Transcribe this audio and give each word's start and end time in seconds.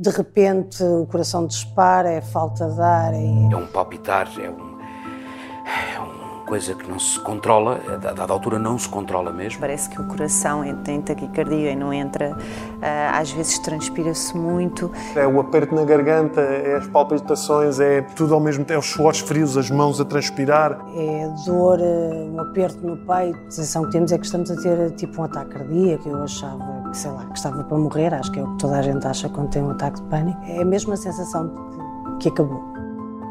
de 0.00 0.08
repente 0.08 0.82
o 0.82 1.06
coração 1.06 1.46
dispara, 1.46 2.10
é 2.10 2.22
falta 2.22 2.66
de 2.70 2.80
ar. 2.80 3.12
É, 3.12 3.52
é 3.52 3.56
um 3.56 3.66
palpitar, 3.66 4.26
é 4.40 4.48
um 4.48 4.70
coisa 6.50 6.74
que 6.74 6.90
não 6.90 6.98
se 6.98 7.16
controla, 7.20 7.80
a 7.86 7.96
dada 7.96 8.32
altura 8.32 8.58
não 8.58 8.76
se 8.76 8.88
controla 8.88 9.32
mesmo. 9.32 9.60
Parece 9.60 9.88
que 9.88 10.00
o 10.00 10.08
coração 10.08 10.64
tem 10.82 11.00
taquicardia 11.00 11.70
e 11.70 11.76
não 11.76 11.92
entra, 11.92 12.36
ah, 12.82 13.20
às 13.20 13.30
vezes 13.30 13.56
transpira-se 13.60 14.36
muito. 14.36 14.90
É 15.14 15.24
o 15.24 15.38
aperto 15.38 15.72
na 15.76 15.84
garganta, 15.84 16.40
é 16.40 16.74
as 16.74 16.88
palpitações, 16.88 17.78
é 17.78 18.02
tudo 18.16 18.34
ao 18.34 18.40
mesmo 18.40 18.64
tempo, 18.64 18.72
é 18.72 18.78
os 18.78 18.90
suores 18.90 19.20
frios, 19.20 19.56
as 19.56 19.70
mãos 19.70 20.00
a 20.00 20.04
transpirar. 20.04 20.76
É 20.96 21.32
dor, 21.46 21.78
eh, 21.78 22.28
um 22.32 22.40
aperto 22.40 22.84
no 22.84 22.96
peito. 22.96 23.38
A 23.46 23.50
sensação 23.52 23.84
que 23.84 23.92
temos 23.92 24.10
é 24.10 24.18
que 24.18 24.24
estamos 24.24 24.50
a 24.50 24.56
ter 24.56 24.90
tipo 24.96 25.20
um 25.20 25.24
ataque 25.26 25.50
cardíaco. 25.50 26.08
Eu 26.08 26.24
achava 26.24 26.79
sei 26.92 27.10
lá, 27.10 27.24
que 27.26 27.36
estava 27.36 27.62
para 27.64 27.78
morrer, 27.78 28.12
acho 28.14 28.30
que 28.32 28.40
é 28.40 28.42
o 28.42 28.46
que 28.52 28.58
toda 28.58 28.78
a 28.78 28.82
gente 28.82 29.06
acha 29.06 29.28
quando 29.28 29.50
tem 29.50 29.62
um 29.62 29.70
ataque 29.70 30.00
de 30.00 30.08
pânico. 30.08 30.40
É 30.44 30.62
a 30.62 30.64
mesma 30.64 30.96
sensação 30.96 31.48
de 31.48 32.16
que 32.18 32.28
acabou. 32.28 32.62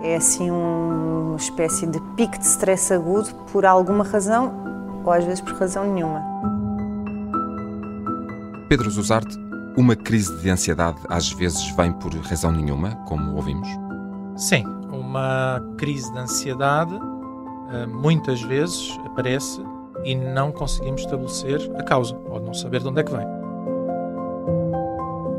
É 0.01 0.15
assim 0.15 0.49
uma 0.49 1.35
espécie 1.35 1.85
de 1.87 1.99
pico 2.15 2.37
de 2.37 2.45
stress 2.45 2.93
agudo 2.93 3.29
por 3.51 3.65
alguma 3.65 4.03
razão 4.03 4.53
ou 5.03 5.11
às 5.11 5.23
vezes 5.23 5.41
por 5.41 5.53
razão 5.53 5.93
nenhuma. 5.93 6.21
Pedro 8.69 8.89
Zuzarte, 8.89 9.35
uma 9.75 9.95
crise 9.95 10.35
de 10.41 10.49
ansiedade 10.49 10.99
às 11.09 11.31
vezes 11.31 11.69
vem 11.75 11.91
por 11.93 12.13
razão 12.15 12.51
nenhuma, 12.51 12.95
como 13.07 13.35
ouvimos? 13.35 13.67
Sim, 14.35 14.63
uma 14.91 15.61
crise 15.77 16.11
de 16.13 16.19
ansiedade 16.19 16.97
eh, 17.71 17.85
muitas 17.87 18.41
vezes 18.41 18.97
aparece 19.05 19.61
e 20.03 20.15
não 20.15 20.51
conseguimos 20.51 21.01
estabelecer 21.01 21.59
a 21.77 21.83
causa, 21.83 22.15
ou 22.29 22.39
não 22.39 22.53
saber 22.53 22.81
de 22.81 22.87
onde 22.87 23.01
é 23.01 23.03
que 23.03 23.11
vem. 23.11 23.38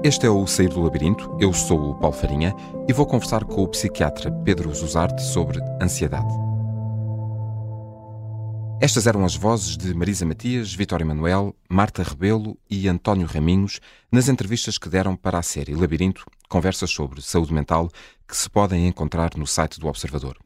Este 0.03 0.25
é 0.25 0.31
o 0.31 0.47
Sair 0.47 0.71
do 0.71 0.81
Labirinto. 0.81 1.37
Eu 1.39 1.53
sou 1.53 1.91
o 1.91 1.95
Paulo 1.95 2.17
Farinha 2.17 2.55
e 2.89 2.93
vou 2.93 3.05
conversar 3.05 3.45
com 3.45 3.63
o 3.63 3.69
psiquiatra 3.69 4.33
Pedro 4.33 4.75
Zuzarte 4.75 5.23
sobre 5.23 5.61
ansiedade. 5.79 6.33
Estas 8.81 9.07
eram 9.07 9.27
as 9.27 9.35
vozes 9.35 9.77
de 9.77 9.93
Marisa 9.93 10.25
Matias, 10.25 10.73
Vitória 10.73 11.05
Manuel, 11.05 11.55
Marta 11.69 12.03
Rebelo 12.03 12.57
e 12.71 12.89
António 12.89 13.27
Raminhos 13.27 13.79
nas 14.11 14.31
entrevistas 14.31 14.79
que 14.79 14.89
deram 14.89 15.15
para 15.15 15.39
a 15.39 15.43
série 15.43 15.75
Labirinto, 15.75 16.25
conversas 16.49 16.91
sobre 16.91 17.21
saúde 17.21 17.53
mental 17.53 17.91
que 18.27 18.35
se 18.35 18.49
podem 18.49 18.89
encontrar 18.89 19.37
no 19.37 19.47
site 19.47 19.79
do 19.79 19.87
Observador. 19.87 20.39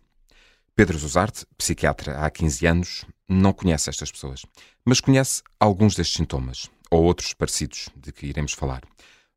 Pedro 0.75 0.99
Zuzarte, 0.99 1.47
psiquiatra 1.57 2.19
há 2.19 2.29
15 2.29 2.67
anos, 2.67 3.05
não 3.29 3.53
conhece 3.53 3.89
estas 3.89 4.11
pessoas, 4.11 4.43
mas 4.85 5.01
conhece 5.01 5.43
alguns 5.61 5.95
destes 5.95 6.17
sintomas, 6.17 6.69
ou 6.91 7.05
outros 7.05 7.33
parecidos 7.33 7.89
de 7.95 8.11
que 8.11 8.27
iremos 8.27 8.53
falar. 8.53 8.83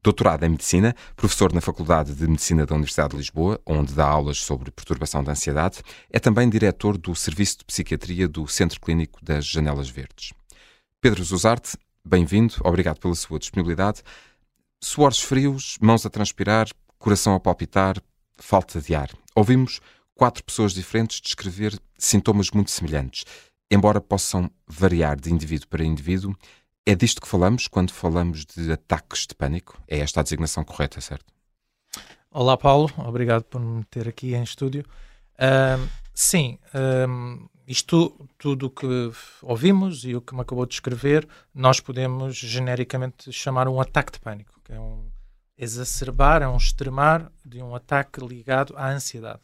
Doutorado 0.04 0.44
em 0.46 0.50
Medicina, 0.50 0.96
professor 1.16 1.52
na 1.52 1.60
Faculdade 1.60 2.14
de 2.14 2.28
Medicina 2.28 2.66
da 2.66 2.76
Universidade 2.76 3.12
de 3.12 3.18
Lisboa, 3.18 3.60
onde 3.66 3.94
dá 3.94 4.08
aulas 4.08 4.38
sobre 4.38 4.72
perturbação 4.72 5.24
da 5.24 5.32
ansiedade, 5.32 5.82
é 6.10 6.20
também 6.20 6.50
diretor 6.50 6.98
do 6.98 7.14
Serviço 7.16 7.60
de 7.60 7.66
Psiquiatria 7.66 8.28
do 8.28 8.48
Centro 8.48 8.80
Clínico 8.80 9.20
das 9.24 9.46
Janelas 9.46 9.90
Verdes. 9.90 10.34
Pedro 11.02 11.24
Zuzarte, 11.24 11.78
bem-vindo, 12.06 12.56
obrigado 12.64 13.00
pela 13.00 13.16
sua 13.16 13.40
disponibilidade. 13.40 14.02
Suores 14.82 15.20
frios, 15.20 15.78
mãos 15.82 16.06
a 16.06 16.10
transpirar, 16.10 16.68
coração 16.98 17.34
a 17.34 17.40
palpitar, 17.40 18.02
falta 18.38 18.80
de 18.80 18.96
ar. 18.96 19.10
Ouvimos 19.36 19.82
quatro 20.16 20.44
pessoas 20.44 20.74
diferentes 20.74 21.20
descrever 21.20 21.78
sintomas 21.98 22.50
muito 22.52 22.72
semelhantes, 22.72 23.26
embora 23.70 24.00
possam 24.00 24.50
variar 24.68 25.20
de 25.20 25.34
indivíduo 25.34 25.68
para 25.68 25.84
indivíduo 25.84 26.36
é 26.88 26.96
disto 26.96 27.20
que 27.20 27.28
falamos 27.28 27.68
quando 27.68 27.92
falamos 27.92 28.46
de 28.46 28.72
ataques 28.72 29.28
de 29.28 29.36
pânico? 29.36 29.78
É 29.90 30.00
esta 30.00 30.22
a 30.22 30.24
designação 30.24 30.64
correta, 30.64 31.02
certo? 31.02 31.26
Olá, 32.32 32.56
Paulo. 32.56 32.90
Obrigado 32.98 33.44
por 33.44 33.60
me 33.60 33.84
ter 33.84 34.08
aqui 34.08 34.34
em 34.34 34.42
estúdio. 34.42 34.86
Uh, 35.34 35.86
sim, 36.14 36.58
uh, 36.74 37.50
isto 37.68 38.30
tudo 38.38 38.68
o 38.68 38.70
que 38.70 39.12
ouvimos 39.42 40.06
e 40.06 40.16
o 40.16 40.22
que 40.22 40.34
me 40.34 40.40
acabou 40.40 40.66
de 40.66 40.72
descrever, 40.72 41.28
nós 41.54 41.82
podemos 41.82 42.38
genericamente 42.38 43.34
chamar 43.34 43.68
um 43.68 43.82
ataque 43.82 44.14
de 44.14 44.22
pânico, 44.22 44.58
que 44.64 44.72
é 44.72 44.80
um 44.80 45.12
exacerbar, 45.58 46.42
é 46.42 46.48
um 46.48 46.56
extremar 46.56 47.30
de 47.44 47.62
um 47.62 47.76
ataque 47.76 48.26
ligado 48.26 48.74
à 48.78 48.92
ansiedade. 48.92 49.42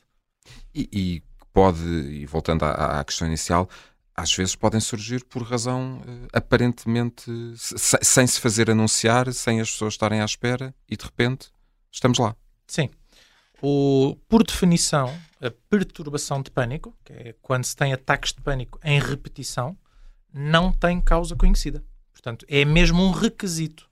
E, 0.74 0.88
e 0.94 1.24
pode, 1.52 1.84
e 1.84 2.26
voltando 2.26 2.64
à, 2.64 3.02
à 3.02 3.04
questão 3.04 3.28
inicial, 3.28 3.68
às 4.16 4.34
vezes 4.34 4.56
podem 4.56 4.80
surgir 4.80 5.24
por 5.26 5.42
razão 5.44 5.98
uh, 5.98 6.28
aparentemente 6.32 7.32
se, 7.58 7.98
sem 8.02 8.28
se 8.28 8.40
fazer 8.40 8.70
anunciar, 8.70 9.32
sem 9.34 9.60
as 9.60 9.72
pessoas 9.72 9.94
estarem 9.94 10.22
à 10.22 10.26
espera 10.26 10.74
e 10.88 10.96
de 10.96 11.04
repente 11.04 11.50
estamos 11.92 12.20
lá. 12.20 12.36
Sim. 12.68 12.90
O, 13.62 14.18
por 14.28 14.44
definição, 14.44 15.18
a 15.42 15.50
perturbação 15.70 16.42
de 16.42 16.52
pânico, 16.52 16.96
que 17.04 17.14
é 17.14 17.36
quando 17.42 17.64
se 17.64 17.76
tem 17.76 17.94
ataques 17.94 18.34
de 18.34 18.42
pânico 18.42 18.80
em 18.84 19.00
repetição, 19.00 19.78
não 20.34 20.72
tem 20.72 21.00
causa 21.00 21.36
conhecida. 21.36 21.84
Portanto, 22.12 22.46
é 22.50 22.66
mesmo 22.66 23.02
um 23.02 23.12
requisito. 23.12 23.90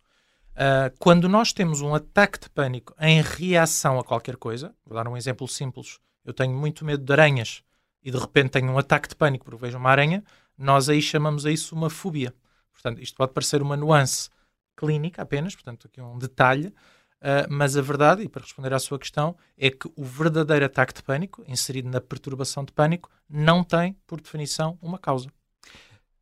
Uh, 0.52 0.94
quando 1.00 1.30
nós 1.30 1.54
temos 1.54 1.82
um 1.82 1.96
ataque 1.96 2.40
de 2.40 2.50
pânico 2.50 2.94
em 3.00 3.22
reação 3.22 4.00
a 4.00 4.04
qualquer 4.04 4.36
coisa, 4.36 4.76
vou 4.86 4.96
dar 4.96 5.08
um 5.08 5.16
exemplo 5.16 5.48
simples. 5.48 6.00
Eu 6.26 6.34
tenho 6.34 6.54
muito 6.54 6.84
medo 6.84 7.04
de 7.04 7.14
aranhas 7.14 7.64
e 8.04 8.12
de 8.12 8.18
repente 8.18 8.52
tenho 8.52 8.72
um 8.72 8.78
ataque 8.78 9.08
de 9.08 9.16
pânico 9.16 9.46
porque 9.46 9.60
vejo 9.60 9.78
uma 9.78 9.90
aranha, 9.90 10.24
nós 10.58 10.90
aí 10.90 11.02
chamamos 11.02 11.46
a 11.46 11.52
isso 11.52 11.76
uma 11.76 11.90
fobia. 11.90 12.34
Portanto, 12.74 13.02
isto 13.02 13.16
pode 13.16 13.34
parecer 13.34 13.62
uma 13.62 13.78
nuance 13.78 14.30
clínica 14.76 15.22
apenas, 15.22 15.54
portanto, 15.54 15.88
aqui 15.88 16.02
um 16.02 16.18
detalhe, 16.18 16.68
uh, 16.68 17.48
mas 17.50 17.78
a 17.78 17.82
verdade, 17.82 18.24
e 18.24 18.30
para 18.30 18.42
responder 18.42 18.74
à 18.74 18.80
sua 18.80 18.98
questão, 18.98 19.36
é 19.58 19.70
que 19.70 19.88
o 19.96 20.04
verdadeiro 20.04 20.66
ataque 20.66 20.94
de 20.94 21.04
pânico, 21.04 21.44
inserido 21.48 21.90
na 21.90 22.02
perturbação 22.02 22.64
de 22.64 22.72
pânico, 22.72 23.10
não 23.30 23.64
tem, 23.64 23.96
por 24.08 24.20
definição, 24.20 24.78
uma 24.82 24.98
causa. 24.98 25.30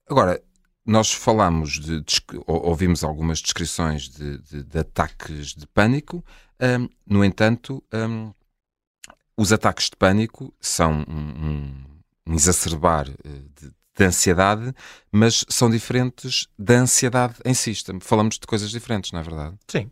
Agora, 0.07 0.41
nós 0.85 1.13
falamos 1.13 1.79
de, 1.79 2.01
de 2.01 2.21
ouvimos 2.47 3.03
algumas 3.03 3.39
descrições 3.39 4.09
de, 4.09 4.39
de, 4.39 4.63
de 4.63 4.79
ataques 4.79 5.53
de 5.53 5.67
pânico, 5.67 6.25
um, 6.59 6.89
no 7.05 7.23
entanto, 7.23 7.83
um, 7.93 8.33
os 9.39 9.53
ataques 9.53 9.85
de 9.85 9.95
pânico 9.95 10.53
são 10.59 11.05
um, 11.07 11.73
um 12.27 12.35
exacerbar 12.35 13.09
eh, 13.09 13.29
de, 13.55 13.71
de, 13.97 14.03
ansiedade, 14.03 14.73
mas 15.09 15.45
são 15.47 15.69
diferentes 15.69 16.45
da 16.57 16.73
ansiedade 16.73 17.35
em 17.45 17.53
si. 17.53 17.73
Falamos 18.01 18.37
de 18.37 18.45
coisas 18.45 18.69
diferentes, 18.69 19.13
não 19.13 19.21
é 19.21 19.23
verdade? 19.23 19.57
Sim. 19.65 19.89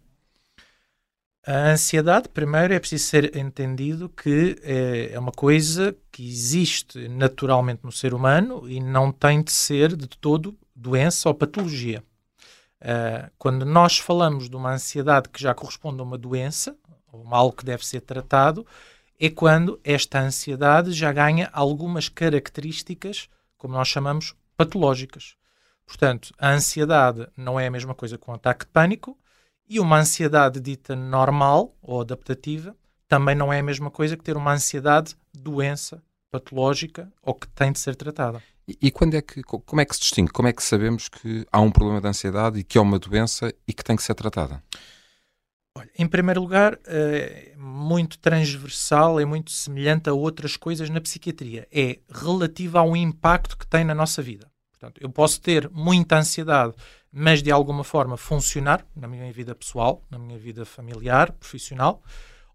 A 1.45 1.69
ansiedade, 1.69 2.27
primeiro, 2.27 2.73
é 2.73 2.79
preciso 2.79 3.05
ser 3.05 3.37
entendido 3.37 4.09
que 4.09 4.57
é, 4.63 5.13
é 5.13 5.19
uma 5.19 5.31
coisa 5.31 5.95
que 6.11 6.27
existe 6.27 7.07
naturalmente 7.07 7.85
no 7.85 7.91
ser 7.91 8.13
humano 8.13 8.69
e 8.69 8.81
não 8.81 9.13
tem 9.13 9.41
de 9.41 9.53
ser 9.53 9.95
de 9.95 10.07
todo 10.07 10.57
doença 10.75 11.29
ou 11.29 11.33
patologia. 11.33 12.03
Uh, 12.81 13.31
quando 13.37 13.65
nós 13.65 13.97
falamos 13.97 14.49
de 14.49 14.57
uma 14.57 14.73
ansiedade 14.73 15.29
que 15.29 15.41
já 15.41 15.53
corresponde 15.53 16.01
a 16.01 16.03
uma 16.03 16.17
doença, 16.17 16.75
ou 17.13 17.25
algo 17.33 17.55
que 17.55 17.63
deve 17.63 17.85
ser 17.85 18.01
tratado, 18.01 18.67
é 19.19 19.29
quando 19.29 19.79
esta 19.83 20.19
ansiedade 20.19 20.91
já 20.91 21.11
ganha 21.11 21.49
algumas 21.51 22.07
características, 22.07 23.27
como 23.57 23.73
nós 23.73 23.87
chamamos, 23.87 24.35
patológicas. 24.55 25.35
Portanto, 25.85 26.33
a 26.37 26.51
ansiedade 26.51 27.27
não 27.35 27.59
é 27.59 27.67
a 27.67 27.71
mesma 27.71 27.95
coisa 27.95 28.17
que 28.17 28.29
um 28.29 28.33
ataque 28.33 28.65
de 28.65 28.71
pânico 28.71 29.17
e 29.67 29.79
uma 29.79 29.99
ansiedade 29.99 30.59
dita 30.59 30.95
normal 30.95 31.75
ou 31.81 32.01
adaptativa 32.01 32.75
também 33.07 33.35
não 33.35 33.51
é 33.51 33.59
a 33.59 33.63
mesma 33.63 33.89
coisa 33.89 34.17
que 34.17 34.23
ter 34.23 34.35
uma 34.35 34.53
ansiedade 34.53 35.15
doença 35.33 36.03
patológica 36.29 37.11
ou 37.21 37.33
que 37.33 37.47
tem 37.47 37.71
de 37.71 37.79
ser 37.79 37.95
tratada. 37.95 38.43
E, 38.67 38.77
e 38.81 38.91
quando 38.91 39.15
é 39.15 39.21
que, 39.21 39.41
como 39.43 39.81
é 39.81 39.85
que 39.85 39.95
se 39.95 40.01
distingue? 40.01 40.31
Como 40.31 40.47
é 40.47 40.53
que 40.53 40.61
sabemos 40.61 41.07
que 41.07 41.45
há 41.51 41.61
um 41.61 41.71
problema 41.71 42.01
de 42.01 42.07
ansiedade 42.07 42.59
e 42.59 42.63
que 42.63 42.77
é 42.77 42.81
uma 42.81 42.99
doença 42.99 43.53
e 43.65 43.73
que 43.73 43.83
tem 43.83 43.95
que 43.95 44.03
ser 44.03 44.13
tratada? 44.13 44.61
Em 45.99 46.07
primeiro 46.07 46.41
lugar, 46.41 46.77
é 46.85 47.53
muito 47.57 48.19
transversal, 48.19 49.19
é 49.19 49.25
muito 49.25 49.49
semelhante 49.49 50.07
a 50.07 50.13
outras 50.13 50.55
coisas 50.55 50.91
na 50.91 51.01
psiquiatria. 51.01 51.67
É 51.71 51.97
relativa 52.07 52.79
ao 52.79 52.95
impacto 52.95 53.57
que 53.57 53.65
tem 53.65 53.83
na 53.83 53.95
nossa 53.95 54.21
vida. 54.21 54.47
Portanto, 54.71 55.01
eu 55.01 55.09
posso 55.09 55.41
ter 55.41 55.67
muita 55.71 56.17
ansiedade, 56.17 56.75
mas 57.11 57.41
de 57.41 57.51
alguma 57.51 57.83
forma 57.83 58.15
funcionar 58.15 58.85
na 58.95 59.07
minha 59.07 59.31
vida 59.33 59.55
pessoal, 59.55 60.03
na 60.11 60.19
minha 60.19 60.37
vida 60.37 60.65
familiar, 60.65 61.31
profissional, 61.31 62.03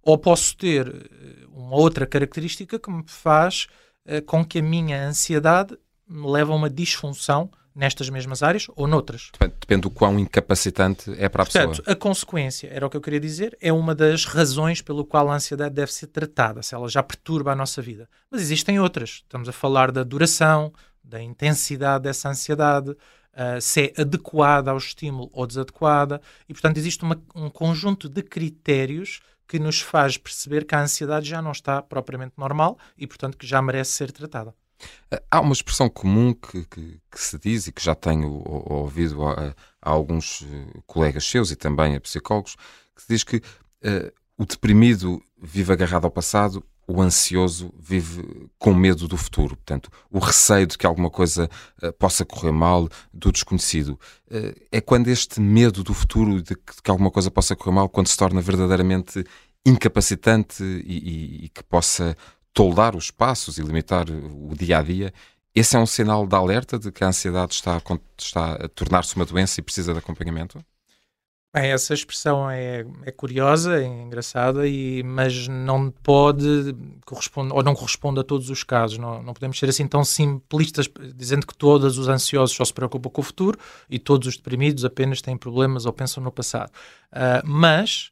ou 0.01 0.17
posso 0.17 0.57
ter 0.57 0.87
eh, 0.87 1.47
uma 1.51 1.75
outra 1.77 2.07
característica 2.07 2.79
que 2.79 2.91
me 2.91 3.05
faz 3.07 3.67
uh, 4.07 4.23
com 4.23 4.45
que 4.45 4.59
a 4.59 4.63
minha 4.63 5.05
ansiedade 5.05 5.77
me 6.09 6.29
leve 6.29 6.51
a 6.51 6.55
uma 6.55 6.71
disfunção 6.71 7.51
nestas 7.75 8.09
mesmas 8.11 8.43
áreas 8.43 8.67
ou 8.77 8.87
noutras. 8.87 9.31
Depende, 9.33 9.55
depende 9.61 9.81
do 9.83 9.91
quão 9.91 10.19
incapacitante 10.19 11.11
é 11.19 11.29
para 11.29 11.43
a 11.43 11.47
Portanto, 11.47 11.79
pessoa. 11.79 11.93
a 11.93 11.97
consequência, 11.97 12.69
era 12.73 12.87
o 12.87 12.91
que 12.91 12.97
eu 12.97 13.01
queria 13.01 13.21
dizer, 13.21 13.57
é 13.61 13.73
uma 13.73 13.95
das 13.95 14.25
razões 14.25 14.83
pelo 14.83 15.05
qual 15.05 15.31
a 15.31 15.35
ansiedade 15.35 15.75
deve 15.75 15.93
ser 15.93 16.09
tratada, 16.09 16.63
se 16.63 16.75
ela 16.75 16.89
já 16.89 17.03
perturba 17.03 17.53
a 17.53 17.57
nossa 17.57 17.81
vida. 17.81 18.09
Mas 18.31 18.43
existem 18.43 18.79
outras. 18.79 19.23
Estamos 19.25 19.49
a 19.49 19.53
falar 19.53 19.91
da 19.91 20.03
duração, 20.03 20.73
da 21.03 21.21
intensidade 21.21 22.05
dessa 22.05 22.29
ansiedade, 22.29 22.91
uh, 22.91 23.61
se 23.61 23.93
é 23.97 24.01
adequada 24.03 24.71
ao 24.71 24.77
estímulo 24.77 25.31
ou 25.33 25.47
desadequada, 25.47 26.21
e 26.49 26.53
portanto 26.53 26.77
existe 26.77 27.03
uma, 27.03 27.21
um 27.35 27.51
conjunto 27.51 28.09
de 28.09 28.23
critérios 28.23 29.21
que 29.49 29.59
nos 29.59 29.81
faz 29.81 30.17
perceber 30.17 30.65
que 30.65 30.75
a 30.75 30.81
ansiedade 30.81 31.29
já 31.29 31.43
não 31.43 31.53
está 31.53 31.83
propriamente 31.83 32.35
normal 32.39 32.79
e 32.97 33.07
portanto 33.07 33.37
que 33.37 33.47
já 33.47 33.61
merece 33.61 33.93
ser 33.93 34.11
tratada. 34.11 34.55
Há 35.31 35.41
uma 35.41 35.53
expressão 35.53 35.89
comum 35.89 36.33
que, 36.33 36.65
que, 36.65 37.01
que, 37.11 37.21
se 37.21 37.39
diz 37.39 37.67
e 37.67 37.73
que 37.73 37.83
já 37.83 37.95
tenho 37.95 38.43
ouvido 38.47 39.27
a, 39.27 39.55
a, 39.83 39.91
alguns 39.91 40.43
eh, 40.43 40.81
colegas 40.87 41.25
seus 41.25 41.51
e 41.51 41.57
também 41.57 41.95
a 41.95 42.01
psicólogos, 42.01 42.57
que 42.95 43.03
se 43.03 43.09
diz 43.09 43.25
que 43.25 43.37
uh, 43.37 44.13
o 44.39 44.47
deprimido 44.47 45.23
vive 45.41 45.73
agarrado 45.73 46.05
ao 46.05 46.11
passado, 46.11 46.65
o 46.87 47.01
ansioso 47.01 47.73
vive 47.79 48.49
com 48.59 48.75
medo 48.75 49.07
do 49.07 49.17
futuro. 49.17 49.57
Portanto, 49.57 49.91
o 50.11 50.19
receio 50.19 50.67
de 50.67 50.77
que 50.77 50.87
alguma 50.87 51.11
coisa 51.11 51.49
uh, 51.83 51.93
possa 51.95 52.25
correr 52.25 52.53
mal, 52.53 52.89
do 53.13 53.33
desconhecido. 53.33 53.99
Uh, 54.31 54.55
é 54.71 54.81
quando 54.81 55.09
este 55.09 55.41
medo 55.41 55.83
do 55.85 55.95
futuro, 55.95 56.43
de 56.43 56.55
que, 56.55 56.75
de 56.75 56.83
que, 56.83 56.91
alguma 56.91 57.11
coisa 57.11 57.31
possa 57.31 57.55
correr 57.55 57.75
mal, 57.75 57.89
quando 57.89 58.09
se 58.09 58.17
torna 58.17 58.41
verdadeiramente 58.41 59.25
incapacitante 59.65 60.63
e, 60.63 61.45
e, 61.45 61.45
e 61.45 61.49
que 61.49 61.63
possa 61.63 62.17
toldar 62.53 62.97
os 62.97 63.11
passos 63.11 63.59
e 63.59 63.63
limitar 63.63 64.07
o 64.11 64.55
dia 64.55 64.79
a 64.79 64.83
dia, 64.83 65.13
esse 65.55 65.77
é 65.77 65.79
um 65.79 65.87
sinal 65.87 66.27
de 66.27 66.35
alerta 66.35 66.79
de 66.79 66.91
que 66.91 67.05
a 67.05 67.09
ansiedade 67.09 67.55
está 67.55 67.77
a, 67.77 67.99
está 68.19 68.53
a 68.55 68.69
tornar-se 68.69 69.15
uma 69.17 69.27
doença 69.27 69.61
e 69.61 69.63
precisa 69.63 69.93
de 69.93 69.99
acompanhamento? 69.99 70.65
Bem, 71.55 71.71
essa 71.71 71.93
expressão 71.93 72.51
é, 72.51 72.83
é 73.05 73.13
curiosa, 73.13 73.79
é 73.79 73.85
engraçada, 73.85 74.67
e, 74.67 75.03
mas 75.03 75.47
não 75.49 75.91
pode 75.91 76.75
corresponder, 77.05 77.55
ou 77.55 77.63
não 77.63 77.75
corresponde 77.75 78.19
a 78.21 78.25
todos 78.25 78.49
os 78.49 78.65
casos. 78.65 78.97
Não, 78.97 79.23
não 79.23 79.35
podemos 79.35 79.59
ser 79.59 79.69
assim 79.69 79.87
tão 79.87 80.03
simplistas, 80.03 80.89
dizendo 81.15 81.47
que 81.47 81.55
todos 81.55 81.99
os 81.99 82.09
ansiosos 82.09 82.57
só 82.57 82.65
se 82.65 82.73
preocupam 82.73 83.11
com 83.11 83.21
o 83.21 83.25
futuro 83.25 83.59
e 83.91 83.99
todos 83.99 84.29
os 84.29 84.37
deprimidos 84.39 84.83
apenas 84.83 85.21
têm 85.21 85.37
problemas 85.37 85.85
ou 85.85 85.93
pensam 85.93 86.25
no 86.25 86.33
passado. 86.33 86.71
Uh, 87.13 87.45
mas 87.45 88.11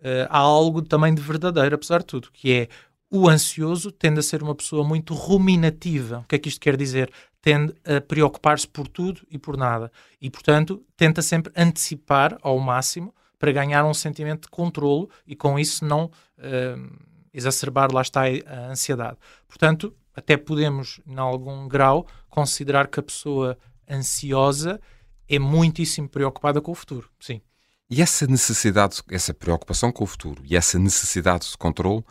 uh, 0.00 0.26
há 0.28 0.38
algo 0.38 0.82
também 0.82 1.14
de 1.14 1.22
verdadeiro, 1.22 1.76
apesar 1.76 2.00
de 2.00 2.06
tudo, 2.06 2.28
que 2.32 2.52
é 2.52 2.68
o 3.10 3.28
ansioso 3.28 3.90
tende 3.90 4.20
a 4.20 4.22
ser 4.22 4.42
uma 4.42 4.54
pessoa 4.54 4.86
muito 4.86 5.14
ruminativa. 5.14 6.20
O 6.20 6.24
que 6.24 6.36
é 6.36 6.38
que 6.38 6.48
isto 6.48 6.60
quer 6.60 6.76
dizer? 6.76 7.12
Tende 7.42 7.74
a 7.84 8.00
preocupar-se 8.00 8.68
por 8.68 8.86
tudo 8.86 9.22
e 9.28 9.36
por 9.36 9.56
nada. 9.56 9.90
E, 10.20 10.30
portanto, 10.30 10.84
tenta 10.96 11.20
sempre 11.20 11.52
antecipar 11.56 12.38
ao 12.40 12.58
máximo 12.60 13.12
para 13.38 13.50
ganhar 13.50 13.84
um 13.84 13.94
sentimento 13.94 14.42
de 14.42 14.48
controlo 14.48 15.10
e, 15.26 15.34
com 15.34 15.58
isso, 15.58 15.84
não 15.84 16.04
uh, 16.04 16.98
exacerbar, 17.34 17.92
lá 17.92 18.02
está, 18.02 18.22
a 18.46 18.70
ansiedade. 18.70 19.16
Portanto, 19.48 19.92
até 20.14 20.36
podemos, 20.36 21.00
em 21.06 21.18
algum 21.18 21.66
grau, 21.66 22.06
considerar 22.28 22.86
que 22.86 23.00
a 23.00 23.02
pessoa 23.02 23.58
ansiosa 23.90 24.80
é 25.28 25.38
muitíssimo 25.38 26.08
preocupada 26.08 26.60
com 26.60 26.70
o 26.70 26.74
futuro. 26.74 27.08
Sim. 27.18 27.40
E 27.88 28.00
essa 28.00 28.24
necessidade, 28.26 29.02
essa 29.10 29.34
preocupação 29.34 29.90
com 29.90 30.04
o 30.04 30.06
futuro 30.06 30.42
e 30.44 30.56
essa 30.56 30.78
necessidade 30.78 31.50
de 31.50 31.58
controle 31.58 32.04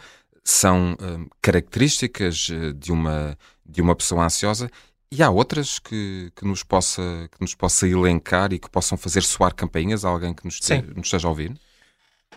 são 0.43 0.95
hum, 1.01 1.27
características 1.41 2.49
eh, 2.51 2.73
de 2.73 2.91
uma, 2.91 3.37
de 3.65 3.81
uma 3.81 3.95
pessoa 3.95 4.25
ansiosa 4.25 4.69
e 5.11 5.23
há 5.23 5.29
outras 5.29 5.79
que, 5.79 6.31
que, 6.35 6.45
nos 6.45 6.63
possa, 6.63 7.27
que 7.31 7.41
nos 7.41 7.55
possa 7.55 7.87
elencar 7.87 8.53
e 8.53 8.59
que 8.59 8.69
possam 8.69 8.97
fazer 8.97 9.23
soar 9.23 9.55
campainhas 9.55 10.05
a 10.05 10.09
alguém 10.09 10.33
que 10.33 10.45
nos, 10.45 10.59
te, 10.59 10.81
nos 10.81 11.07
esteja 11.07 11.27
a 11.27 11.29
ouvir? 11.29 11.59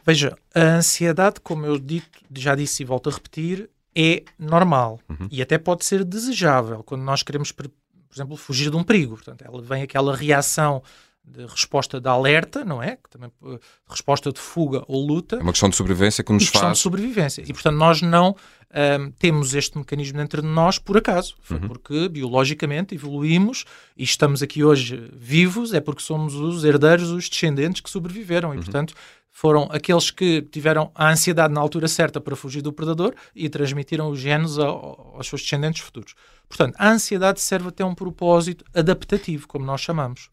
Veja, 0.06 0.37
a 0.54 0.76
ansiedade, 0.76 1.40
como 1.40 1.66
eu 1.66 1.78
dito, 1.78 2.20
já 2.34 2.54
disse 2.54 2.82
e 2.82 2.87
volto 2.87 3.10
a 3.10 3.12
repetir, 3.12 3.69
é 3.94 4.25
normal 4.38 4.99
uhum. 5.08 5.28
e 5.31 5.43
até 5.43 5.58
pode 5.58 5.84
ser 5.84 6.02
desejável 6.02 6.82
quando 6.82 7.02
nós 7.02 7.22
queremos, 7.22 7.52
por 7.52 7.70
exemplo, 8.12 8.37
fugir 8.37 8.70
de 8.70 8.76
um 8.76 8.82
perigo. 8.82 9.16
Portanto, 9.16 9.43
ela 9.43 9.60
vem 9.60 9.82
aquela 9.82 10.16
reação 10.16 10.82
de 11.25 11.47
resposta 11.47 12.01
de 12.01 12.09
alerta, 12.09 12.65
não 12.65 12.83
é? 12.83 12.97
Que 12.97 13.09
também, 13.09 13.31
uh, 13.43 13.59
resposta 13.89 14.33
de 14.33 14.41
fuga 14.41 14.83
ou 14.89 15.07
luta. 15.07 15.37
É 15.37 15.43
uma 15.43 15.53
questão 15.53 15.69
de 15.69 15.77
sobrevivência 15.77 16.23
que 16.25 16.33
nos 16.33 16.45
questão 16.45 16.63
faz. 16.63 16.79
de 16.79 16.83
sobrevivência. 16.83 17.43
E, 17.43 17.53
portanto, 17.53 17.77
nós 17.77 18.03
não 18.03 18.37
um, 18.73 19.11
temos 19.13 19.55
este 19.55 19.79
mecanismo 19.79 20.19
dentro 20.19 20.43
de 20.43 20.49
nós 20.49 20.79
por 20.79 20.97
acaso. 20.97 21.37
Foi 21.43 21.59
uhum. 21.59 21.69
porque 21.69 22.09
biologicamente 22.09 22.95
evoluímos 22.95 23.65
e 23.97 24.03
estamos 24.03 24.43
aqui 24.43 24.65
hoje 24.65 25.11
vivos, 25.15 25.73
é 25.73 25.81
porque 25.81 26.03
somos 26.03 26.35
os 26.35 26.65
herdeiros, 26.65 27.11
os 27.11 27.29
descendentes 27.29 27.81
que 27.81 27.91
sobreviveram. 27.91 28.53
E, 28.53 28.57
uhum. 28.57 28.63
portanto, 28.63 28.95
foram 29.31 29.69
aqueles 29.71 30.11
que 30.11 30.43
tiveram 30.43 30.91
a 30.95 31.11
ansiedade 31.11 31.55
na 31.55 31.61
altura 31.61 31.89
certa 31.89 32.21
para 32.21 32.37
fugir 32.37 32.63
do 32.63 32.73
predador 32.73 33.15
e 33.35 33.49
transmitiram 33.49 34.11
os 34.11 34.19
genes 34.19 34.59
aos 34.59 35.27
seus 35.27 35.41
descendentes 35.41 35.81
futuros. 35.81 36.15
Portanto, 36.49 36.75
a 36.79 36.91
ansiedade 36.91 37.41
serve 37.41 37.69
até 37.69 37.83
um 37.83 37.95
propósito 37.95 38.65
adaptativo, 38.75 39.49
como 39.49 39.65
nós 39.65 39.81
chamamos. 39.81 40.29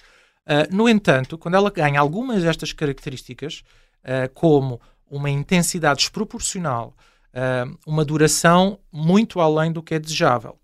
Uh, 0.50 0.76
no 0.76 0.90
entanto, 0.90 1.38
quando 1.38 1.54
ela 1.54 1.70
ganha 1.70 2.00
algumas 2.00 2.42
destas 2.42 2.74
características, 2.74 3.62
uh, 4.04 4.34
como 4.34 4.82
uma 5.08 5.30
intensidade 5.30 6.00
desproporcional, 6.00 6.96
uh, 7.34 7.78
uma 7.86 8.04
duração 8.04 8.80
muito 8.92 9.40
além 9.40 9.72
do 9.72 9.84
que 9.84 9.94
é 9.94 10.00
desejável, 10.00 10.58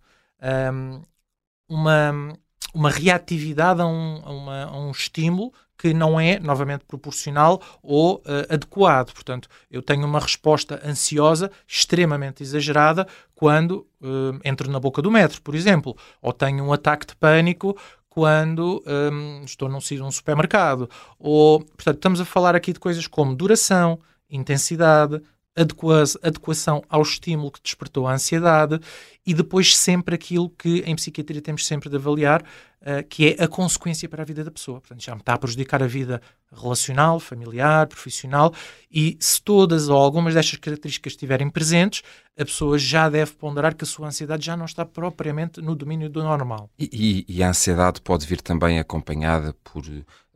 uma, 1.68 2.38
uma 2.74 2.90
reatividade 2.90 3.82
a 3.82 3.88
um, 3.88 4.22
a, 4.24 4.32
uma, 4.32 4.64
a 4.66 4.78
um 4.78 4.92
estímulo 4.92 5.52
que 5.78 5.94
não 5.94 6.20
é, 6.20 6.40
novamente, 6.40 6.86
proporcional 6.86 7.62
ou 7.84 8.18
uh, 8.18 8.54
adequado. 8.54 9.12
Portanto, 9.14 9.50
eu 9.70 9.82
tenho 9.82 10.06
uma 10.06 10.20
resposta 10.20 10.82
ansiosa 10.86 11.52
extremamente 11.68 12.42
exagerada 12.42 13.08
quando 13.34 13.88
uh, 14.02 14.40
entro 14.44 14.72
na 14.72 14.80
boca 14.80 15.02
do 15.02 15.12
metro, 15.12 15.42
por 15.42 15.54
exemplo, 15.54 15.96
ou 16.22 16.32
tenho 16.32 16.64
um 16.64 16.72
ataque 16.72 17.08
de 17.08 17.16
pânico 17.16 17.78
quando 18.16 18.82
um, 18.88 19.44
estou 19.44 19.68
num, 19.68 19.80
num 20.00 20.12
supermercado. 20.12 20.90
Ou, 21.20 21.60
portanto, 21.60 21.98
estamos 21.98 22.22
a 22.22 22.26
falar 22.26 22.56
aqui 22.56 22.72
de 22.72 22.80
coisas 22.80 23.06
como 23.08 23.36
duração, 23.36 24.00
intensidade, 24.32 25.22
adequação 25.56 26.84
ao 26.90 27.02
estímulo 27.02 27.52
que 27.52 27.62
despertou 27.64 28.08
a 28.08 28.14
ansiedade 28.14 28.80
e 29.26 29.34
depois 29.34 29.76
sempre 29.76 30.14
aquilo 30.14 30.50
que 30.50 30.84
em 30.86 30.96
psiquiatria 30.96 31.42
temos 31.42 31.66
sempre 31.66 31.90
de 31.90 31.96
avaliar, 31.96 32.42
uh, 32.42 33.08
que 33.10 33.30
é 33.30 33.44
a 33.44 33.48
consequência 33.48 34.08
para 34.10 34.22
a 34.22 34.26
vida 34.26 34.44
da 34.44 34.52
pessoa. 34.52 34.82
Portanto, 34.82 35.04
já 35.04 35.16
me 35.16 35.22
está 35.22 35.34
a 35.34 35.38
prejudicar 35.38 35.82
a 35.82 35.88
vida 35.88 36.22
relacional, 36.52 37.20
familiar, 37.20 37.88
profissional 37.88 38.54
e 38.92 39.18
se 39.20 39.42
todas 39.42 39.88
ou 39.88 39.98
algumas 39.98 40.34
destas 40.34 40.60
características 40.60 41.14
estiverem 41.14 41.50
presentes, 41.50 42.04
a 42.38 42.44
pessoa 42.44 42.78
já 42.78 43.10
deve 43.10 43.32
ponderar 43.32 43.76
que 43.76 43.84
a 43.84 43.88
sua 43.88 44.08
ansiedade 44.08 44.46
já 44.46 44.58
não 44.58 44.66
está 44.66 44.86
propriamente 44.86 45.62
no 45.62 45.74
domínio 45.74 46.10
do 46.10 46.22
normal. 46.22 46.70
E, 46.78 47.26
e, 47.28 47.38
e 47.38 47.44
a 47.44 47.50
ansiedade 47.50 48.02
pode 48.02 48.26
vir 48.28 48.42
também 48.42 48.78
acompanhada 48.78 49.56
por... 49.64 49.84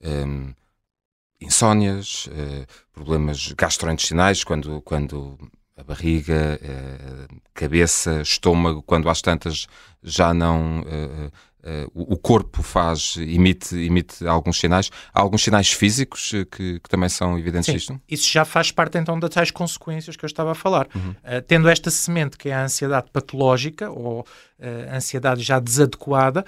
Um 0.02 0.54
insónias, 1.42 2.28
uh, 2.28 2.66
problemas 2.92 3.54
gastrointestinais, 3.54 4.44
quando, 4.44 4.82
quando 4.82 5.38
a 5.78 5.84
barriga, 5.84 6.60
uh, 6.62 7.42
cabeça, 7.54 8.22
estômago, 8.22 8.82
quando 8.82 9.10
às 9.10 9.22
tantas 9.22 9.68
já 10.04 10.34
não. 10.34 10.84
Uh, 11.62 11.92
o 11.94 12.18
corpo 12.18 12.64
faz, 12.64 13.16
emite, 13.18 13.76
emite 13.76 14.26
alguns 14.26 14.60
sinais. 14.60 14.90
Há 15.14 15.20
alguns 15.20 15.44
sinais 15.44 15.72
físicos 15.72 16.32
que, 16.52 16.80
que 16.80 16.90
também 16.90 17.10
são 17.10 17.38
evidentes 17.38 17.66
Sim, 17.66 17.74
disto? 17.74 18.02
Isso 18.10 18.32
já 18.32 18.46
faz 18.46 18.72
parte 18.72 18.98
então 18.98 19.20
das 19.20 19.30
tais 19.30 19.52
consequências 19.52 20.16
que 20.16 20.24
eu 20.24 20.28
estava 20.28 20.52
a 20.52 20.56
falar. 20.56 20.88
Uhum. 20.96 21.14
tendo 21.48 21.68
esta 21.68 21.92
semente 21.92 22.38
que 22.38 22.50
é 22.50 22.54
a 22.54 22.64
ansiedade 22.64 23.10
patológica 23.12 23.90
ou 23.90 24.26
ansiedade 24.94 25.42
já 25.42 25.60
desadequada, 25.60 26.46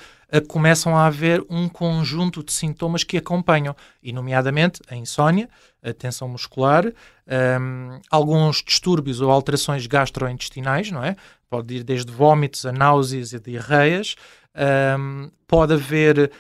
começam 0.48 0.96
a 0.96 1.06
haver 1.06 1.44
um 1.50 1.68
conjunto 1.68 2.44
de 2.44 2.52
sintomas 2.54 3.04
que 3.04 3.18
acompanham, 3.18 3.76
e 4.02 4.14
nomeadamente 4.14 4.82
a 4.90 4.96
insónia, 4.96 5.50
a 5.84 5.94
tensão 5.94 6.28
muscular, 6.28 6.86
um, 6.86 8.00
alguns 8.10 8.64
distúrbios 8.64 9.20
ou 9.22 9.32
alterações 9.32 9.88
gastrointestinais, 9.88 10.92
não 10.92 11.04
é? 11.04 11.16
Pode 11.50 11.76
ir 11.76 11.84
desde 11.84 12.12
vômitos 12.12 12.66
a 12.66 12.72
náuseas 12.72 13.34
e 13.34 13.40
diarreias, 13.40 14.16
um, 14.56 15.32
pode 15.48 15.74
haver 15.74 16.32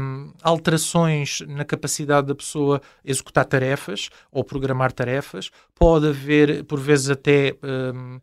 um, 0.00 0.32
alterações 0.42 1.40
na 1.46 1.64
capacidade 1.64 2.26
da 2.26 2.34
pessoa 2.34 2.80
executar 3.04 3.44
tarefas 3.44 4.08
ou 4.30 4.44
programar 4.44 4.92
tarefas, 4.92 5.50
pode 5.74 6.08
haver, 6.08 6.64
por 6.64 6.78
vezes, 6.78 7.10
até 7.10 7.56
um, 7.62 8.20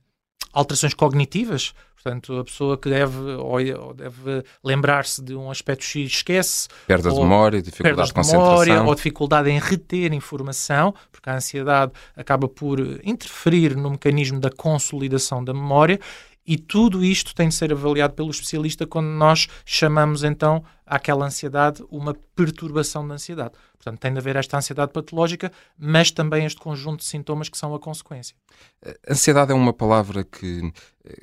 alterações 0.54 0.94
cognitivas, 0.94 1.74
Portanto, 2.04 2.38
a 2.38 2.44
pessoa 2.44 2.78
que 2.78 2.90
deve, 2.90 3.18
ou 3.18 3.94
deve 3.94 4.44
lembrar-se 4.62 5.24
de 5.24 5.34
um 5.34 5.50
aspecto 5.50 5.86
X 5.86 6.12
esquece. 6.12 6.68
Perda 6.86 7.10
de 7.10 7.18
memória, 7.18 7.62
dificuldade 7.62 8.12
de, 8.12 8.22
de 8.22 8.32
memória, 8.34 8.84
ou 8.84 8.94
dificuldade 8.94 9.50
em 9.50 9.58
reter 9.58 10.12
informação, 10.12 10.94
porque 11.10 11.30
a 11.30 11.36
ansiedade 11.36 11.94
acaba 12.14 12.50
por 12.50 12.82
interferir 13.06 13.78
no 13.78 13.92
mecanismo 13.92 14.38
da 14.38 14.50
consolidação 14.50 15.42
da 15.42 15.54
memória 15.54 15.98
e 16.46 16.58
tudo 16.58 17.04
isto 17.04 17.34
tem 17.34 17.50
de 17.50 17.56
ser 17.56 17.72
avaliado 17.72 18.14
pelo 18.14 18.30
especialista 18.30 18.86
quando 18.86 19.08
nós 19.08 19.48
chamamos 19.66 20.24
então 20.24 20.64
àquela 20.86 21.26
ansiedade 21.26 21.84
uma 21.90 22.14
perturbação 22.36 23.08
da 23.08 23.16
ansiedade. 23.16 23.54
Portanto, 23.74 24.00
tem 24.00 24.14
de 24.14 24.20
haver 24.20 24.36
esta 24.36 24.58
ansiedade 24.58 24.92
patológica, 24.92 25.52
mas 25.78 26.12
também 26.12 26.46
este 26.46 26.60
conjunto 26.60 27.00
de 27.00 27.06
sintomas 27.06 27.50
que 27.50 27.58
são 27.58 27.74
a 27.74 27.80
consequência. 27.80 28.36
Ansiedade 29.10 29.52
é 29.52 29.56
uma 29.56 29.74
palavra 29.74 30.24
que, 30.24 30.72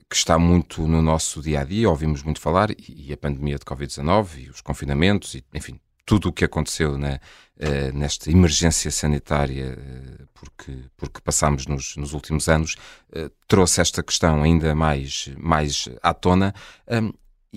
que 0.08 0.16
está 0.16 0.38
muito 0.38 0.86
no 0.86 1.00
nosso 1.00 1.40
dia 1.40 1.60
a 1.60 1.64
dia, 1.64 1.88
ouvimos 1.88 2.22
muito 2.22 2.40
falar, 2.40 2.70
e 2.78 3.12
a 3.12 3.16
pandemia 3.16 3.58
de 3.58 3.64
Covid-19 3.64 4.46
e 4.46 4.50
os 4.50 4.60
confinamentos, 4.60 5.34
e, 5.34 5.44
enfim, 5.54 5.78
tudo 6.04 6.28
o 6.28 6.32
que 6.32 6.44
aconteceu 6.44 6.96
né, 6.98 7.20
uh, 7.56 7.96
nesta 7.96 8.30
emergência 8.30 8.90
sanitária, 8.90 9.78
uh, 9.78 10.28
porque, 10.34 10.78
porque 10.96 11.20
passámos 11.20 11.66
nos, 11.66 11.96
nos 11.96 12.12
últimos 12.12 12.48
anos, 12.48 12.76
uh, 13.14 13.30
trouxe 13.46 13.80
esta 13.80 14.02
questão 14.02 14.42
ainda 14.42 14.74
mais, 14.74 15.30
mais 15.38 15.88
à 16.02 16.14
tona. 16.14 16.54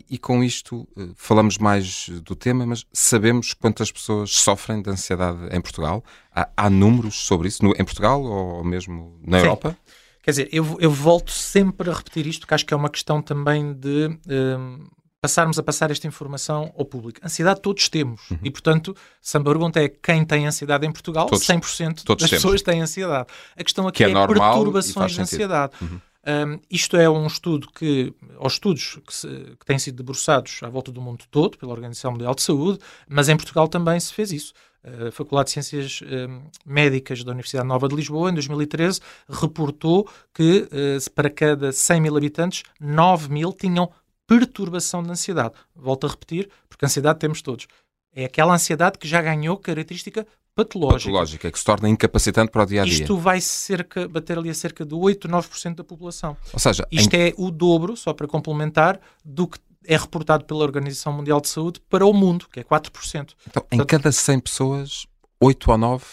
E, 0.09 0.17
com 0.17 0.43
isto 0.43 0.87
falamos 1.15 1.59
mais 1.59 2.09
do 2.09 2.35
tema, 2.35 2.65
mas 2.65 2.83
sabemos 2.91 3.53
quantas 3.53 3.91
pessoas 3.91 4.31
sofrem 4.31 4.81
de 4.81 4.89
ansiedade 4.89 5.55
em 5.55 5.61
Portugal? 5.61 6.03
Há, 6.31 6.49
há 6.57 6.67
números 6.67 7.27
sobre 7.27 7.47
isso 7.47 7.63
no, 7.63 7.73
em 7.77 7.85
Portugal 7.85 8.23
ou 8.23 8.63
mesmo 8.63 9.19
na 9.23 9.37
Sim. 9.37 9.45
Europa? 9.45 9.77
Quer 10.23 10.31
dizer, 10.31 10.49
eu, 10.53 10.77
eu 10.79 10.89
volto 10.89 11.31
sempre 11.31 11.91
a 11.91 11.93
repetir 11.93 12.25
isto, 12.25 12.47
que 12.47 12.53
acho 12.53 12.65
que 12.65 12.73
é 12.73 12.77
uma 12.77 12.89
questão 12.89 13.21
também 13.21 13.73
de 13.73 14.17
um, 14.25 14.87
passarmos 15.23 15.57
a 15.57 15.63
passar 15.63 15.89
esta 15.89 16.05
informação 16.05 16.73
ao 16.77 16.83
público. 16.83 17.17
Ansiedade 17.23 17.61
todos 17.61 17.87
temos. 17.87 18.29
Uhum. 18.29 18.39
E, 18.43 18.51
portanto, 18.51 18.93
se 19.21 19.37
a 19.37 19.39
pergunta 19.39 19.81
é 19.81 19.87
quem 19.87 20.25
tem 20.25 20.45
ansiedade 20.45 20.85
em 20.85 20.91
Portugal, 20.91 21.27
todos, 21.27 21.47
100% 21.47 22.03
todos 22.03 22.23
das 22.23 22.29
temos. 22.29 22.43
pessoas 22.43 22.61
têm 22.61 22.81
ansiedade. 22.81 23.29
A 23.55 23.63
questão 23.63 23.87
aqui 23.87 23.99
que 23.99 24.03
é, 24.03 24.11
é 24.11 24.27
perturbações 24.27 25.13
de 25.13 25.21
ansiedade. 25.21 25.71
Uhum. 25.81 26.01
Um, 26.25 26.59
isto 26.69 26.97
é 26.97 27.09
um 27.09 27.25
estudo 27.25 27.69
que, 27.73 28.13
aos 28.37 28.53
estudos 28.53 28.99
que, 29.07 29.13
se, 29.13 29.27
que, 29.27 29.65
têm 29.65 29.79
sido 29.79 29.95
debruçados 29.95 30.59
à 30.61 30.67
volta 30.67 30.91
do 30.91 31.01
mundo 31.01 31.23
todo, 31.31 31.57
pela 31.57 31.71
Organização 31.71 32.11
Mundial 32.11 32.35
de 32.35 32.41
Saúde, 32.41 32.79
mas 33.07 33.29
em 33.29 33.37
Portugal 33.37 33.69
também 33.69 33.97
se 34.01 34.13
fez 34.13 34.29
isso. 34.33 34.53
A 34.83 35.09
Faculdade 35.09 35.47
de 35.47 35.53
Ciências 35.53 36.01
um, 36.01 36.41
Médicas 36.65 37.23
da 37.23 37.31
Universidade 37.31 37.65
Nova 37.65 37.87
de 37.87 37.95
Lisboa, 37.95 38.29
em 38.29 38.33
2013, 38.33 38.99
reportou 39.29 40.09
que 40.33 40.67
uh, 40.67 41.11
para 41.11 41.29
cada 41.29 41.71
100 41.71 42.01
mil 42.01 42.17
habitantes, 42.17 42.63
9 42.81 43.31
mil 43.31 43.53
tinham 43.53 43.89
perturbação 44.27 45.03
de 45.03 45.11
ansiedade. 45.11 45.53
Volto 45.75 46.07
a 46.07 46.09
repetir, 46.09 46.49
porque 46.69 46.85
ansiedade 46.85 47.19
temos 47.19 47.41
todos. 47.41 47.67
É 48.15 48.25
aquela 48.25 48.53
ansiedade 48.53 48.97
que 48.97 49.07
já 49.07 49.21
ganhou 49.21 49.57
característica 49.57 50.25
patológica. 50.55 51.09
Patológica, 51.11 51.51
que 51.51 51.59
se 51.59 51.65
torna 51.65 51.89
incapacitante 51.89 52.51
para 52.51 52.63
o 52.63 52.65
dia 52.65 52.83
a 52.83 52.85
dia. 52.85 52.93
Isto 52.93 53.17
vai 53.17 53.41
cerca, 53.41 54.07
bater 54.07 54.37
ali 54.37 54.49
a 54.49 54.53
cerca 54.53 54.85
de 54.85 54.93
8, 54.93 55.27
9% 55.27 55.75
da 55.75 55.83
população. 55.83 56.37
Ou 56.51 56.59
seja, 56.59 56.87
isto 56.91 57.13
em... 57.15 57.29
é 57.29 57.33
o 57.37 57.49
dobro, 57.49 57.97
só 57.97 58.13
para 58.13 58.27
complementar, 58.27 58.99
do 59.23 59.47
que 59.47 59.59
é 59.85 59.97
reportado 59.97 60.45
pela 60.45 60.63
Organização 60.63 61.11
Mundial 61.11 61.41
de 61.41 61.49
Saúde 61.49 61.81
para 61.89 62.05
o 62.05 62.13
mundo, 62.13 62.47
que 62.51 62.59
é 62.59 62.63
4%. 62.63 63.33
Então, 63.47 63.63
Portanto, 63.63 63.67
em 63.71 63.85
cada 63.85 64.11
100 64.11 64.39
pessoas, 64.39 65.05
8 65.41 65.71
ou 65.71 65.77
9 65.77 66.05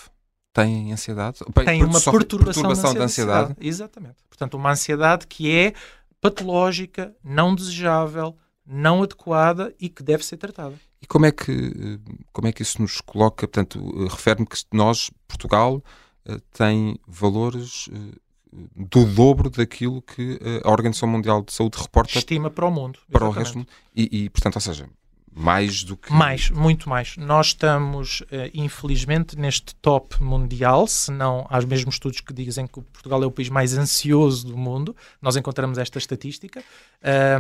têm 0.53 0.93
ansiedade? 0.93 1.39
Tem 1.65 1.85
uma 1.85 2.01
perturbação, 2.01 2.13
perturbação 2.13 2.63
da 2.95 3.05
ansiedade. 3.05 3.05
ansiedade. 3.05 3.55
Exatamente. 3.61 4.17
Portanto, 4.29 4.55
uma 4.55 4.73
ansiedade 4.73 5.27
que 5.27 5.51
é 5.51 5.75
patológica, 6.21 7.15
não 7.23 7.55
desejável, 7.55 8.37
não 8.67 9.03
adequada 9.03 9.75
e 9.81 9.89
que 9.89 10.03
deve 10.03 10.25
ser 10.25 10.37
tratada. 10.37 10.75
E 11.03 11.07
como 11.07 11.27
é 11.27 11.33
que, 11.33 11.99
como 12.33 12.47
é 12.49 12.53
que 12.53 12.63
isso 12.63 12.81
nos 12.81 13.01
coloca? 13.01 13.49
Portanto, 13.49 14.07
refere-me 14.07 14.47
que 14.47 14.57
nós, 14.73 15.11
Portugal, 15.27 15.83
eh, 16.27 16.39
tem 16.53 16.99
valores 17.07 17.89
eh, 17.93 18.19
do 18.77 19.05
dobro 19.07 19.49
daquilo 19.49 20.03
que 20.03 20.39
eh, 20.43 20.61
a 20.63 20.71
Organização 20.71 21.09
Mundial 21.09 21.43
de 21.43 21.53
Saúde 21.53 21.79
reporta. 21.81 22.19
Estima 22.19 22.51
para 22.51 22.67
o 22.67 22.71
mundo. 22.71 22.99
Para 23.11 23.27
exatamente. 23.27 23.57
o 23.57 23.59
resto. 23.59 23.73
E, 23.97 24.25
e, 24.25 24.31
portanto, 24.31 24.57
ou 24.57 24.61
seja, 24.61 24.89
mais 25.33 25.85
do 25.85 25.97
que. 25.97 26.13
Mais, 26.13 26.51
muito 26.51 26.89
mais. 26.89 27.17
Nós 27.17 27.49
estamos, 27.49 28.21
uh, 28.23 28.51
infelizmente, 28.53 29.39
neste 29.39 29.75
top 29.77 30.23
mundial, 30.23 30.87
se 30.87 31.11
não 31.13 31.47
há 31.49 31.59
os 31.59 31.65
mesmos 31.65 31.95
estudos 31.95 32.21
que 32.21 32.33
dizem 32.33 32.67
que 32.67 32.81
Portugal 32.81 33.23
é 33.23 33.27
o 33.27 33.31
país 33.31 33.49
mais 33.49 33.77
ansioso 33.77 34.47
do 34.47 34.57
mundo. 34.57 34.95
Nós 35.23 35.37
encontramos 35.37 35.79
esta 35.79 35.99
estatística. 35.99 36.63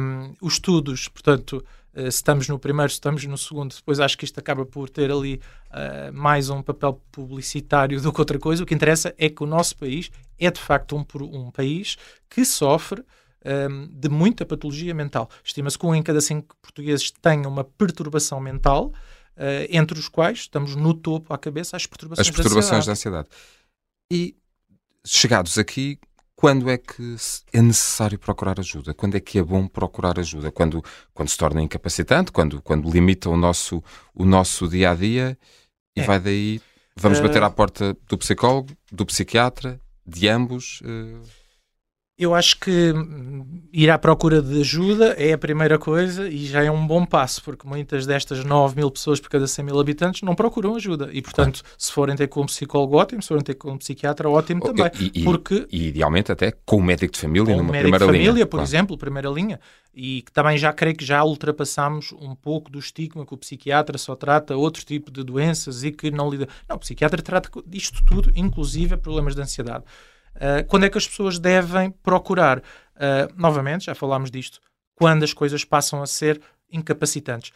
Um, 0.00 0.34
os 0.40 0.54
estudos, 0.54 1.08
portanto, 1.08 1.64
uh, 1.94 2.02
se 2.02 2.08
estamos 2.08 2.48
no 2.48 2.58
primeiro, 2.58 2.90
se 2.90 2.94
estamos 2.94 3.24
no 3.24 3.36
segundo, 3.36 3.74
depois 3.74 3.98
acho 3.98 4.16
que 4.16 4.24
isto 4.24 4.38
acaba 4.38 4.64
por 4.64 4.88
ter 4.88 5.10
ali 5.10 5.40
uh, 5.70 6.12
mais 6.12 6.48
um 6.48 6.62
papel 6.62 7.00
publicitário 7.10 8.00
do 8.00 8.12
que 8.12 8.20
outra 8.20 8.38
coisa. 8.38 8.62
O 8.62 8.66
que 8.66 8.74
interessa 8.74 9.12
é 9.18 9.28
que 9.28 9.42
o 9.42 9.46
nosso 9.46 9.76
país 9.76 10.10
é, 10.38 10.50
de 10.50 10.60
facto, 10.60 10.96
um, 10.96 11.04
um 11.22 11.50
país 11.50 11.98
que 12.28 12.44
sofre 12.44 13.04
um, 13.44 13.86
de 13.86 14.08
muita 14.08 14.44
patologia 14.44 14.94
mental. 14.94 15.28
Estima-se 15.44 15.78
que 15.78 15.86
um 15.86 15.94
em 15.94 16.02
cada 16.02 16.20
cinco 16.20 16.56
portugueses 16.60 17.10
tenha 17.10 17.48
uma 17.48 17.64
perturbação 17.64 18.40
mental, 18.40 18.92
uh, 19.36 19.66
entre 19.68 19.98
os 19.98 20.08
quais 20.08 20.40
estamos 20.40 20.76
no 20.76 20.94
topo 20.94 21.32
à 21.32 21.38
cabeça 21.38 21.76
as 21.76 21.86
perturbações, 21.86 22.28
as 22.28 22.34
perturbações 22.34 22.86
da 22.86 22.92
ansiedade. 22.92 23.28
E 24.12 24.36
chegados 25.04 25.56
aqui, 25.58 25.98
quando 26.34 26.70
é 26.70 26.78
que 26.78 27.16
é 27.52 27.60
necessário 27.60 28.18
procurar 28.18 28.58
ajuda? 28.58 28.94
Quando 28.94 29.14
é 29.14 29.20
que 29.20 29.38
é 29.38 29.42
bom 29.42 29.66
procurar 29.66 30.18
ajuda? 30.18 30.50
Quando, 30.50 30.82
quando 31.12 31.28
se 31.28 31.36
torna 31.36 31.62
incapacitante? 31.62 32.32
Quando, 32.32 32.62
quando 32.62 32.90
limita 32.90 33.28
o 33.28 33.36
nosso, 33.36 33.82
o 34.14 34.24
nosso 34.24 34.66
dia 34.66 34.90
a 34.90 34.94
dia? 34.94 35.38
E 35.94 36.00
é. 36.00 36.04
vai 36.04 36.18
daí. 36.18 36.60
Vamos 36.96 37.18
uh... 37.18 37.22
bater 37.22 37.42
à 37.42 37.50
porta 37.50 37.96
do 38.08 38.16
psicólogo, 38.16 38.74
do 38.90 39.04
psiquiatra, 39.04 39.78
de 40.06 40.28
ambos? 40.28 40.80
Uh... 40.80 41.39
Eu 42.20 42.34
acho 42.34 42.60
que 42.60 42.92
ir 43.72 43.88
à 43.88 43.98
procura 43.98 44.42
de 44.42 44.60
ajuda 44.60 45.14
é 45.16 45.32
a 45.32 45.38
primeira 45.38 45.78
coisa 45.78 46.28
e 46.28 46.44
já 46.44 46.62
é 46.62 46.70
um 46.70 46.86
bom 46.86 47.06
passo, 47.06 47.42
porque 47.42 47.66
muitas 47.66 48.04
destas 48.06 48.44
9 48.44 48.76
mil 48.76 48.90
pessoas 48.90 49.18
por 49.18 49.30
cada 49.30 49.46
100 49.46 49.64
mil 49.64 49.80
habitantes 49.80 50.20
não 50.20 50.34
procuram 50.34 50.76
ajuda. 50.76 51.08
E, 51.14 51.22
portanto, 51.22 51.62
claro. 51.62 51.76
se 51.78 51.90
forem 51.90 52.14
ter 52.14 52.28
com 52.28 52.42
um 52.42 52.46
psicólogo, 52.46 52.98
ótimo, 52.98 53.22
se 53.22 53.28
forem 53.28 53.42
ter 53.42 53.54
com 53.54 53.70
um 53.70 53.78
psiquiatra, 53.78 54.28
ótimo 54.28 54.60
também. 54.60 54.90
E, 55.00 55.24
porque, 55.24 55.66
e, 55.72 55.86
idealmente 55.86 56.30
até 56.30 56.52
com 56.66 56.76
um 56.76 56.82
médico 56.82 57.14
de 57.14 57.20
família 57.20 57.56
numa 57.56 57.70
primeira 57.72 57.88
linha. 57.88 57.90
médico 57.90 58.12
de 58.12 58.18
família, 58.18 58.46
por 58.46 58.56
claro. 58.58 58.68
exemplo, 58.68 58.98
primeira 58.98 59.30
linha. 59.30 59.58
E 59.94 60.20
que 60.20 60.30
também 60.30 60.58
já 60.58 60.74
creio 60.74 60.96
que 60.96 61.04
já 61.06 61.24
ultrapassamos 61.24 62.12
um 62.12 62.34
pouco 62.34 62.70
do 62.70 62.78
estigma 62.78 63.24
que 63.24 63.32
o 63.32 63.38
psiquiatra 63.38 63.96
só 63.96 64.14
trata 64.14 64.54
outro 64.54 64.84
tipo 64.84 65.10
de 65.10 65.24
doenças 65.24 65.84
e 65.84 65.90
que 65.90 66.10
não 66.10 66.28
lida. 66.28 66.46
Não, 66.68 66.76
o 66.76 66.80
psiquiatra 66.80 67.22
trata 67.22 67.48
disto 67.66 68.04
tudo, 68.04 68.30
inclusive 68.36 68.98
problemas 68.98 69.34
de 69.34 69.40
ansiedade. 69.40 69.84
Uh, 70.36 70.66
quando 70.68 70.84
é 70.84 70.90
que 70.90 70.98
as 70.98 71.06
pessoas 71.06 71.38
devem 71.38 71.90
procurar? 71.90 72.58
Uh, 72.58 73.32
novamente, 73.36 73.86
já 73.86 73.94
falámos 73.94 74.30
disto, 74.30 74.60
quando 74.94 75.22
as 75.22 75.32
coisas 75.32 75.64
passam 75.64 76.02
a 76.02 76.06
ser 76.06 76.40
incapacitantes. 76.70 77.52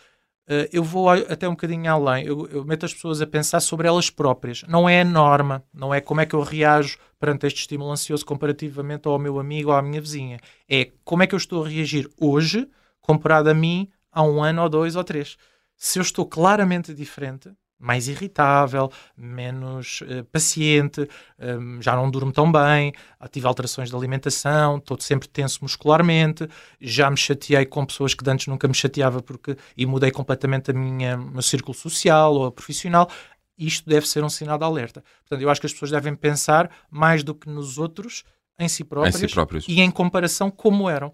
Uh, 0.47 0.69
eu 0.73 0.85
vou 0.85 1.09
até 1.09 1.49
um 1.49 1.53
bocadinho 1.53 1.91
além, 1.91 2.27
eu, 2.27 2.47
eu, 2.49 2.65
meto 2.67 2.85
as 2.85 2.93
pessoas 2.93 3.23
a 3.23 3.27
pensar 3.27 3.61
sobre 3.61 3.89
elas 3.89 4.11
próprias. 4.11 4.63
Não 4.69 4.87
é 4.87 5.01
a 5.01 5.05
norma, 5.05 5.65
não 5.73 5.93
é 5.93 6.01
como 6.01 6.21
é 6.21 6.27
que 6.27 6.35
eu 6.35 6.43
reajo 6.43 6.99
perante 7.19 7.47
este 7.47 7.61
estímulo 7.61 7.91
ansioso 7.91 8.27
comparativamente 8.27 9.09
ao 9.09 9.19
meu 9.19 9.39
amigo 9.39 9.71
ou 9.71 9.77
à 9.77 9.81
minha 9.81 10.01
vizinha. 10.01 10.39
É 10.69 10.91
como 11.03 11.23
é 11.23 11.27
que 11.27 11.35
eu 11.35 11.39
estou 11.39 11.65
a 11.65 11.69
reagir 11.69 12.11
hoje 12.21 12.69
comparado 13.01 13.49
a 13.49 13.55
mim 13.55 13.89
há 14.13 14.23
um 14.23 14.43
ano 14.43 14.63
ou 14.63 14.69
dois 14.69 14.97
ou 14.97 15.05
três. 15.05 15.37
Se 15.77 15.99
eu 15.99 16.03
estou 16.03 16.27
claramente 16.27 16.93
diferente, 16.93 17.51
mais 17.85 18.09
irritável, 18.09 18.91
menos 19.17 20.01
uh, 20.01 20.25
paciente, 20.33 21.07
um, 21.39 21.83
já 21.83 21.95
não 21.95 22.11
durmo 22.11 22.33
tão 22.33 22.51
bem, 22.51 22.93
tive 23.31 23.47
alterações 23.47 23.91
de 23.91 23.97
alimentação, 23.97 24.79
estou 24.79 24.99
sempre 25.01 25.29
tenso 25.29 25.59
muscularmente, 25.61 26.49
já 26.81 27.11
me 27.11 27.17
chateei 27.17 27.67
com 27.67 27.85
pessoas 27.85 28.15
que 28.15 28.29
antes 28.29 28.47
nunca 28.47 28.67
me 28.67 28.75
chateava 28.75 29.21
porque 29.21 29.57
e 29.77 29.85
mudei 29.85 30.11
completamente 30.11 30.71
a 30.71 30.75
minha 30.75 31.17
meu 31.17 31.43
círculo 31.43 31.75
social 31.75 32.35
ou 32.35 32.51
profissional. 32.51 33.11
Isto 33.59 33.89
deve 33.89 34.09
ser 34.09 34.25
um 34.25 34.29
sinal 34.29 34.59
de 34.59 34.65
alerta. 34.65 35.05
Portanto, 35.21 35.43
eu 35.43 35.51
acho 35.51 35.61
que 35.61 35.67
as 35.67 35.73
pessoas 35.73 35.91
devem 35.91 36.15
pensar 36.15 36.71
mais 36.91 37.23
do 37.23 37.35
que 37.35 37.49
nos 37.49 37.79
outros 37.79 38.25
em 38.59 38.69
si 38.69 38.83
próprios, 38.83 39.15
em 39.17 39.29
si 39.29 39.35
próprios. 39.35 39.65
e 39.69 39.81
em 39.81 39.91
comparação 39.91 40.51
como 40.51 40.89
eram. 40.89 41.13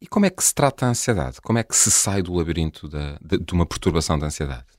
E 0.00 0.06
como 0.06 0.26
é 0.26 0.30
que 0.30 0.42
se 0.42 0.54
trata 0.54 0.86
a 0.86 0.88
ansiedade? 0.88 1.40
Como 1.40 1.58
é 1.58 1.62
que 1.62 1.76
se 1.76 1.90
sai 1.90 2.22
do 2.22 2.34
labirinto 2.34 2.88
da, 2.88 3.18
de, 3.20 3.38
de 3.38 3.52
uma 3.52 3.66
perturbação 3.66 4.18
da 4.18 4.26
ansiedade? 4.26 4.75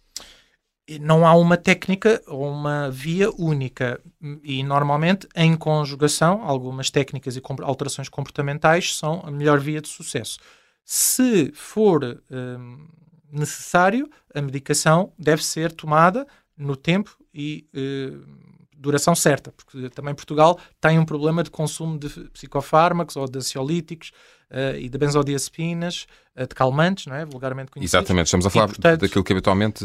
Não 1.01 1.27
há 1.27 1.33
uma 1.33 1.57
técnica 1.57 2.21
ou 2.27 2.49
uma 2.49 2.89
via 2.89 3.29
única 3.37 3.99
e 4.41 4.63
normalmente 4.63 5.27
em 5.35 5.55
conjugação 5.55 6.43
algumas 6.43 6.89
técnicas 6.89 7.35
e 7.35 7.41
alterações 7.61 8.07
comportamentais 8.07 8.95
são 8.95 9.21
a 9.25 9.29
melhor 9.29 9.59
via 9.59 9.81
de 9.81 9.89
sucesso. 9.89 10.39
Se 10.85 11.51
for 11.53 12.21
hum, 12.31 12.87
necessário, 13.29 14.09
a 14.33 14.41
medicação 14.41 15.11
deve 15.19 15.43
ser 15.43 15.73
tomada 15.73 16.25
no 16.57 16.77
tempo 16.77 17.17
e 17.33 17.67
hum, 17.75 18.46
duração 18.77 19.15
certa, 19.15 19.51
porque 19.51 19.89
também 19.89 20.13
Portugal 20.13 20.59
tem 20.79 20.99
um 20.99 21.05
problema 21.05 21.43
de 21.43 21.49
consumo 21.49 21.97
de 21.97 22.09
psicofármacos 22.29 23.15
ou 23.15 23.27
de 23.27 23.39
ansiolíticos 23.39 24.11
uh, 24.51 24.77
e 24.77 24.87
de 24.87 24.97
benzodiazepinas, 24.97 26.05
uh, 26.35 26.47
de 26.47 26.53
calmantes, 26.53 27.07
não 27.07 27.15
é? 27.15 27.25
vulgarmente 27.25 27.71
conhecidos. 27.71 27.93
Exatamente, 27.93 28.27
estamos 28.27 28.45
a 28.45 28.49
falar 28.49 28.65
e, 28.65 28.67
portanto, 28.67 29.01
daquilo 29.01 29.23
que 29.23 29.33
habitualmente 29.33 29.83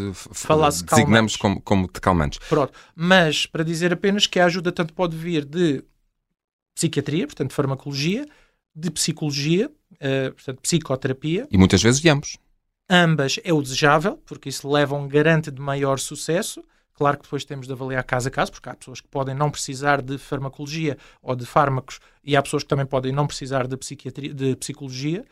designamos 0.90 1.36
como, 1.36 1.60
como 1.62 1.86
de 1.90 2.00
calmantes. 2.00 2.38
Pronto, 2.48 2.72
mas 2.94 3.46
para 3.46 3.64
dizer 3.64 3.92
apenas 3.92 4.26
que 4.26 4.38
a 4.38 4.44
ajuda 4.44 4.70
tanto 4.70 4.92
pode 4.92 5.16
vir 5.16 5.44
de 5.44 5.82
psiquiatria, 6.74 7.26
portanto 7.26 7.52
farmacologia, 7.52 8.26
de 8.74 8.90
psicologia, 8.90 9.70
uh, 9.92 10.32
portanto 10.34 10.60
psicoterapia. 10.60 11.48
E 11.50 11.56
muitas 11.56 11.82
vezes 11.82 12.00
de 12.00 12.08
ambos. 12.08 12.36
Ambas 12.90 13.40
é 13.42 13.52
o 13.52 13.62
desejável, 13.62 14.18
porque 14.26 14.48
isso 14.48 14.70
leva 14.70 14.94
a 14.94 14.98
um 14.98 15.08
garante 15.08 15.50
de 15.50 15.60
maior 15.60 15.98
sucesso. 15.98 16.62
Claro 16.94 17.16
que 17.16 17.24
depois 17.24 17.44
temos 17.44 17.66
de 17.66 17.72
avaliar 17.72 18.04
caso 18.04 18.28
a 18.28 18.30
caso, 18.30 18.52
porque 18.52 18.68
há 18.68 18.74
pessoas 18.74 19.00
que 19.00 19.08
podem 19.08 19.34
não 19.34 19.50
precisar 19.50 20.02
de 20.02 20.18
farmacologia 20.18 20.96
ou 21.22 21.34
de 21.34 21.46
fármacos 21.46 21.98
e 22.22 22.36
há 22.36 22.42
pessoas 22.42 22.62
que 22.62 22.68
também 22.68 22.86
podem 22.86 23.12
não 23.12 23.26
precisar 23.26 23.66
de, 23.66 23.76
psiquiatria, 23.76 24.32
de 24.32 24.56
psicologia. 24.56 25.24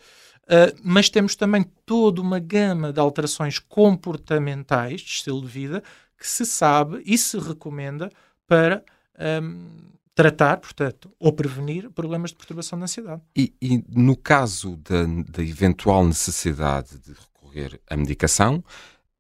Uh, 0.45 0.75
mas 0.83 1.09
temos 1.09 1.37
também 1.37 1.65
toda 1.87 2.21
uma 2.21 2.39
gama 2.41 2.93
de 2.93 2.99
alterações 2.99 3.59
comportamentais 3.59 5.01
de 5.01 5.11
estilo 5.11 5.43
de 5.43 5.47
vida 5.47 5.83
que 6.19 6.27
se 6.27 6.45
sabe 6.45 7.03
e 7.07 7.17
se 7.17 7.39
recomenda 7.39 8.11
para 8.47 8.83
um, 9.43 9.91
tratar, 10.15 10.59
portanto, 10.59 11.11
ou 11.19 11.33
prevenir 11.33 11.91
problemas 11.91 12.31
de 12.31 12.37
perturbação 12.37 12.79
de 12.79 12.85
ansiedade. 12.85 13.23
E, 13.37 13.55
e 13.63 13.83
no 13.89 14.17
caso 14.17 14.77
da, 14.77 15.05
da, 15.29 15.43
eventual 15.43 16.05
necessidade 16.05 16.99
de 16.99 17.13
recorrer 17.13 17.81
à 17.89 17.97
medicação, 17.97 18.63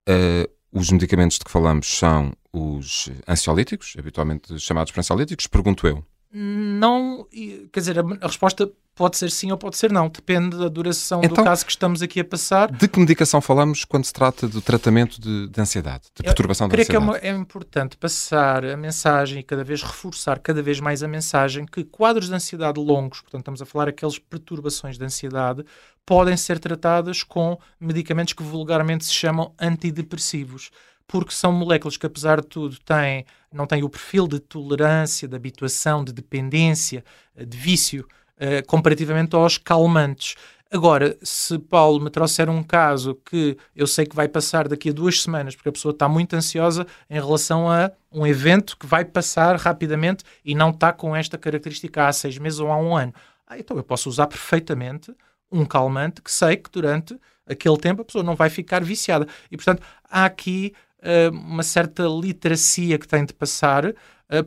uh, 0.09 0.51
os 0.73 0.91
medicamentos 0.91 1.39
de 1.39 1.45
que 1.45 1.51
falamos 1.51 1.87
são 1.87 2.33
os 2.53 3.11
ansiolíticos, 3.29 3.95
habitualmente 3.99 4.59
chamados 4.59 4.93
por 4.93 5.01
ansiolíticos, 5.01 5.47
pergunto 5.47 5.87
eu. 5.87 6.05
Não, 6.33 7.27
quer 7.73 7.81
dizer, 7.81 7.99
a 7.99 8.27
resposta 8.27 8.71
pode 9.01 9.17
ser 9.17 9.31
sim 9.31 9.51
ou 9.51 9.57
pode 9.57 9.79
ser 9.79 9.91
não, 9.91 10.11
depende 10.11 10.59
da 10.59 10.69
duração 10.69 11.23
então, 11.25 11.37
do 11.37 11.43
caso 11.43 11.65
que 11.65 11.71
estamos 11.71 12.03
aqui 12.03 12.21
a 12.21 12.25
passar. 12.25 12.71
De 12.71 12.87
que 12.87 13.01
medicação 13.01 13.41
falamos 13.41 13.83
quando 13.83 14.05
se 14.05 14.13
trata 14.13 14.47
do 14.47 14.61
tratamento 14.61 15.19
de, 15.19 15.49
de 15.49 15.59
ansiedade, 15.59 16.09
de 16.15 16.23
perturbação 16.23 16.69
da 16.69 16.75
ansiedade? 16.75 16.87
Creio 16.87 17.19
que 17.19 17.27
é, 17.27 17.31
uma, 17.31 17.39
é, 17.39 17.41
importante 17.41 17.97
passar 17.97 18.63
a 18.63 18.77
mensagem 18.77 19.39
e 19.41 19.43
cada 19.43 19.65
vez 19.65 19.83
reforçar 19.83 20.39
cada 20.39 20.61
vez 20.63 20.81
mais 20.81 21.03
a 21.03 21.09
mensagem 21.09 21.65
que 21.65 21.83
quadros 21.83 22.29
de 22.29 22.35
ansiedade 22.35 22.79
longos, 22.79 23.23
portanto 23.23 23.41
estamos 23.41 23.63
a 23.63 23.65
falar 23.65 23.89
aquelas 23.89 24.19
perturbações 24.19 24.99
de 24.99 25.05
ansiedade, 25.07 25.65
podem 26.05 26.37
ser 26.37 26.59
tratadas 26.59 27.23
com 27.23 27.59
medicamentos 27.81 28.35
que 28.35 28.43
vulgarmente 28.43 29.07
se 29.07 29.15
chamam 29.15 29.55
antidepressivos 29.59 30.71
porque 31.11 31.35
são 31.35 31.51
moléculas 31.51 31.97
que, 31.97 32.07
apesar 32.07 32.41
de 32.41 32.47
tudo, 32.47 32.79
têm, 32.85 33.25
não 33.53 33.67
têm 33.67 33.83
o 33.83 33.89
perfil 33.89 34.29
de 34.29 34.39
tolerância, 34.39 35.27
de 35.27 35.35
habituação, 35.35 36.05
de 36.05 36.13
dependência, 36.13 37.05
eh, 37.35 37.45
de 37.45 37.57
vício, 37.59 38.07
uh, 38.41 38.67
comparativamente 38.67 39.37
aos 39.37 39.59
calmantes. 39.59 40.35
Agora, 40.73 41.19
se 41.21 41.59
Paulo 41.59 42.01
me 42.01 42.11
trouxer 42.11 42.49
um 42.49 42.63
caso 42.63 43.17
que 43.25 43.57
eu 43.75 43.89
sei 43.89 44.07
que 44.07 44.15
vai 44.15 44.29
passar 44.29 44.69
daqui 44.69 44.91
a 44.91 44.93
duas 44.93 45.21
semanas, 45.21 45.57
porque 45.57 45.69
a 45.69 45.73
pessoa 45.73 45.91
está 45.91 46.09
muito 46.09 46.35
ansiosa 46.37 46.87
em 47.09 47.15
relação 47.15 47.69
a 47.69 47.91
um 48.13 48.25
evento 48.25 48.77
que 48.77 48.87
vai 48.87 49.05
passar 49.05 49.57
rapidamente 49.57 50.23
e 50.45 50.55
não 50.55 50.71
está 50.71 50.93
com 50.93 51.15
esta 51.15 51.37
característica 51.37 52.07
há 52.07 52.13
seis 52.13 52.39
meses 52.39 52.61
ou 52.61 52.71
há 52.71 52.77
um 52.77 52.97
ano, 52.97 53.13
ah, 53.49 53.59
então 53.59 53.77
eu 53.77 53.83
posso 53.83 54.09
usar 54.09 54.29
perfeitamente 54.29 55.13
um 55.51 55.67
calmante 55.67 56.23
que 56.23 56.31
sei 56.31 56.57
que 56.57 56.71
durante 56.71 57.19
aquele 57.45 57.77
tempo 57.77 58.03
a 58.03 58.05
pessoa 58.05 58.23
não 58.23 58.37
vai 58.37 58.49
ficar 58.49 58.85
viciada. 58.85 59.27
E, 59.51 59.57
portanto, 59.57 59.83
há 60.09 60.25
aqui 60.25 60.73
uh, 61.03 61.35
uma 61.37 61.65
certa 61.65 62.05
literacia 62.05 62.97
que 62.97 63.09
tem 63.09 63.25
de 63.25 63.35
passar, 63.35 63.93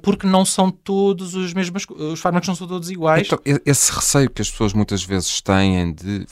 porque 0.02 0.26
não 0.26 0.46
são 0.46 0.72
todos 0.72 1.36
os 1.36 1.54
mesmos, 1.54 1.86
os 1.90 2.20
fármacos 2.20 2.48
não 2.48 2.56
são 2.56 2.68
todos 2.68 2.90
iguais. 2.90 3.28
Então, 3.28 3.40
esse 3.66 3.92
receio 3.92 4.30
que 4.30 4.42
as 4.42 4.50
pessoas 4.50 4.74
muitas 4.74 5.04
vezes 5.04 5.42
têm 5.42 5.94
de, 5.94 6.26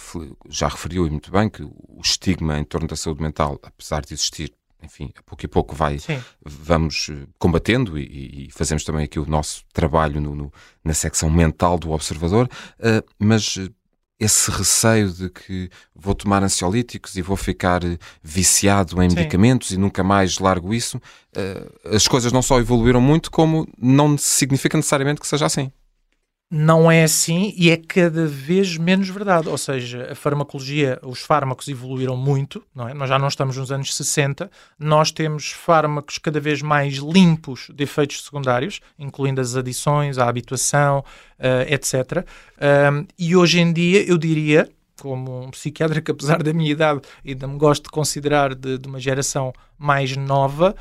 já 0.49 0.67
referiu 0.67 1.09
muito 1.09 1.31
bem, 1.31 1.49
que 1.49 1.63
o 1.63 1.99
estigma 2.01 2.57
em 2.57 2.63
torno 2.63 2.87
da 2.87 2.95
saúde 2.95 3.21
mental, 3.21 3.59
apesar 3.63 4.01
de 4.01 4.13
existir, 4.13 4.53
enfim, 4.83 5.11
a 5.17 5.21
pouco 5.21 5.45
e 5.45 5.47
pouco 5.47 5.75
vai, 5.75 5.99
vamos 6.43 7.09
eh, 7.11 7.27
combatendo 7.37 7.99
e, 7.99 8.47
e, 8.47 8.51
fazemos 8.51 8.83
também 8.83 9.05
aqui 9.05 9.19
o 9.19 9.25
nosso 9.25 9.63
trabalho 9.71 10.19
no, 10.19 10.35
no, 10.35 10.53
na 10.83 10.93
secção 10.93 11.29
mental 11.29 11.77
do 11.77 11.91
observador, 11.91 12.49
uh, 12.79 13.07
mas 13.19 13.57
esse 14.21 14.51
receio 14.51 15.11
de 15.11 15.29
que 15.31 15.67
vou 15.95 16.13
tomar 16.13 16.43
ansiolíticos 16.43 17.15
e 17.15 17.23
vou 17.23 17.35
ficar 17.35 17.83
eh, 17.83 17.97
viciado 18.21 19.01
em 19.01 19.09
Sim. 19.09 19.15
medicamentos 19.15 19.71
e 19.71 19.77
nunca 19.77 20.03
mais 20.03 20.37
largo 20.37 20.75
isso, 20.75 20.97
uh, 20.97 21.95
as 21.95 22.07
coisas 22.07 22.31
não 22.31 22.43
só 22.43 22.59
evoluíram 22.59 23.01
muito, 23.01 23.31
como 23.31 23.67
não 23.79 24.15
significa 24.19 24.77
necessariamente 24.77 25.19
que 25.19 25.27
seja 25.27 25.47
assim 25.47 25.71
não 26.51 26.91
é 26.91 27.03
assim 27.03 27.53
e 27.55 27.71
é 27.71 27.77
cada 27.77 28.27
vez 28.27 28.75
menos 28.75 29.07
verdade. 29.07 29.47
Ou 29.47 29.57
seja, 29.57 30.11
a 30.11 30.15
farmacologia, 30.15 30.99
os 31.01 31.21
fármacos 31.21 31.69
evoluíram 31.69 32.17
muito, 32.17 32.61
não 32.75 32.89
é? 32.89 32.93
Nós 32.93 33.07
já 33.07 33.17
não 33.17 33.29
estamos 33.29 33.55
nos 33.55 33.71
anos 33.71 33.95
60, 33.95 34.51
nós 34.77 35.11
temos 35.11 35.51
fármacos 35.51 36.17
cada 36.17 36.41
vez 36.41 36.61
mais 36.61 36.95
limpos 36.95 37.69
de 37.73 37.85
efeitos 37.85 38.25
secundários, 38.25 38.81
incluindo 38.99 39.39
as 39.39 39.55
adições, 39.55 40.17
a 40.17 40.27
habituação, 40.27 40.99
uh, 41.39 41.73
etc. 41.73 42.27
Um, 42.91 43.05
e 43.17 43.33
hoje 43.33 43.61
em 43.61 43.71
dia, 43.71 44.03
eu 44.03 44.17
diria, 44.17 44.69
como 45.01 45.45
um 45.45 45.49
psiquiatra 45.49 45.99
que, 45.99 46.11
apesar 46.11 46.43
da 46.43 46.53
minha 46.53 46.71
idade, 46.71 47.01
ainda 47.25 47.47
me 47.47 47.57
gosto 47.57 47.85
de 47.85 47.89
considerar 47.89 48.53
de, 48.53 48.77
de 48.77 48.87
uma 48.87 48.99
geração 48.99 49.51
mais 49.75 50.15
nova, 50.15 50.75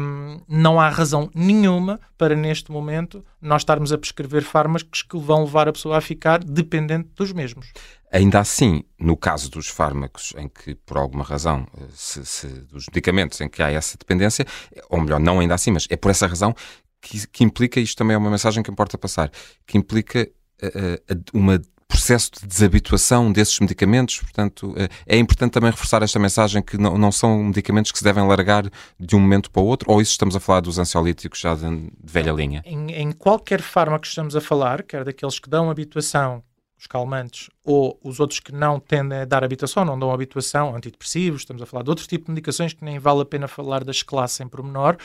um, 0.00 0.40
não 0.46 0.80
há 0.80 0.88
razão 0.88 1.28
nenhuma 1.34 1.98
para, 2.16 2.36
neste 2.36 2.70
momento, 2.70 3.24
nós 3.42 3.62
estarmos 3.62 3.92
a 3.92 3.98
prescrever 3.98 4.44
fármacos 4.44 5.02
que 5.02 5.18
vão 5.18 5.42
levar 5.42 5.68
a 5.68 5.72
pessoa 5.72 5.98
a 5.98 6.00
ficar 6.00 6.38
dependente 6.38 7.08
dos 7.16 7.32
mesmos. 7.32 7.72
Ainda 8.12 8.38
assim, 8.38 8.84
no 8.96 9.16
caso 9.16 9.50
dos 9.50 9.66
fármacos 9.66 10.32
em 10.38 10.48
que, 10.48 10.76
por 10.76 10.96
alguma 10.96 11.24
razão, 11.24 11.66
eh, 11.76 11.84
se, 11.92 12.24
se, 12.24 12.46
dos 12.46 12.86
medicamentos 12.86 13.40
em 13.40 13.48
que 13.48 13.60
há 13.60 13.72
essa 13.72 13.98
dependência, 13.98 14.46
ou 14.88 15.00
melhor, 15.00 15.18
não 15.18 15.40
ainda 15.40 15.54
assim, 15.54 15.72
mas 15.72 15.88
é 15.90 15.96
por 15.96 16.12
essa 16.12 16.28
razão 16.28 16.54
que, 17.02 17.26
que 17.26 17.42
implica, 17.42 17.80
isto 17.80 17.98
também 17.98 18.14
é 18.14 18.18
uma 18.18 18.30
mensagem 18.30 18.62
que 18.62 18.70
importa 18.70 18.96
passar, 18.96 19.32
que 19.66 19.76
implica 19.76 20.30
uh, 20.62 21.22
uma 21.34 21.60
processo 21.88 22.30
de 22.38 22.46
desabituação 22.46 23.32
desses 23.32 23.58
medicamentos. 23.58 24.20
Portanto, 24.20 24.74
eh, 24.76 24.88
é 25.06 25.16
importante 25.16 25.52
também 25.52 25.70
reforçar 25.70 26.02
esta 26.02 26.18
mensagem 26.18 26.62
que 26.62 26.76
não, 26.76 26.98
não 26.98 27.10
são 27.10 27.42
medicamentos 27.44 27.90
que 27.90 27.98
se 27.98 28.04
devem 28.04 28.26
largar 28.26 28.70
de 29.00 29.16
um 29.16 29.20
momento 29.20 29.50
para 29.50 29.62
o 29.62 29.64
outro, 29.64 29.90
ou 29.90 30.00
isso 30.00 30.12
estamos 30.12 30.36
a 30.36 30.40
falar 30.40 30.60
dos 30.60 30.78
ansiolíticos 30.78 31.40
já 31.40 31.54
de, 31.54 31.62
de 31.62 31.90
velha 32.04 32.30
linha? 32.30 32.62
Em, 32.64 32.92
em 32.92 33.10
qualquer 33.10 33.62
fármaco 33.62 34.02
que 34.02 34.08
estamos 34.08 34.36
a 34.36 34.40
falar, 34.40 34.82
quer 34.82 35.04
daqueles 35.04 35.38
que 35.38 35.48
dão 35.48 35.70
habituação 35.70 36.42
os 36.78 36.86
calmantes, 36.86 37.50
ou 37.64 37.98
os 38.04 38.20
outros 38.20 38.38
que 38.38 38.52
não 38.52 38.78
tendem 38.78 39.18
a 39.18 39.24
dar 39.24 39.42
habituação, 39.42 39.84
não 39.84 39.98
dão 39.98 40.12
habituação, 40.12 40.76
antidepressivos, 40.76 41.40
estamos 41.40 41.60
a 41.60 41.66
falar 41.66 41.82
de 41.82 41.90
outro 41.90 42.06
tipo 42.06 42.26
de 42.26 42.30
medicações 42.30 42.72
que 42.72 42.84
nem 42.84 43.00
vale 43.00 43.22
a 43.22 43.24
pena 43.24 43.48
falar 43.48 43.82
das 43.82 44.02
classes 44.02 44.38
em 44.40 44.46
pormenor, 44.46 44.96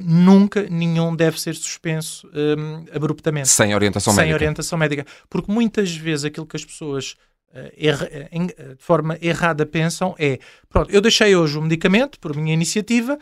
nunca 0.00 0.62
nenhum 0.70 1.14
deve 1.14 1.40
ser 1.40 1.54
suspenso 1.54 2.28
um, 2.28 2.84
abruptamente. 2.94 3.48
Sem 3.48 3.74
orientação 3.74 4.12
médica. 4.12 4.26
Sem 4.26 4.34
orientação 4.34 4.78
médica. 4.78 5.06
Porque 5.28 5.52
muitas 5.52 5.94
vezes 5.94 6.24
aquilo 6.24 6.46
que 6.46 6.56
as 6.56 6.64
pessoas 6.64 7.16
uh, 7.52 7.72
erra, 7.76 8.06
de 8.06 8.82
forma 8.82 9.18
errada 9.20 9.66
pensam 9.66 10.14
é, 10.18 10.38
pronto, 10.68 10.90
eu 10.90 11.00
deixei 11.00 11.36
hoje 11.36 11.58
o 11.58 11.62
medicamento 11.62 12.18
por 12.18 12.34
minha 12.36 12.54
iniciativa, 12.54 13.18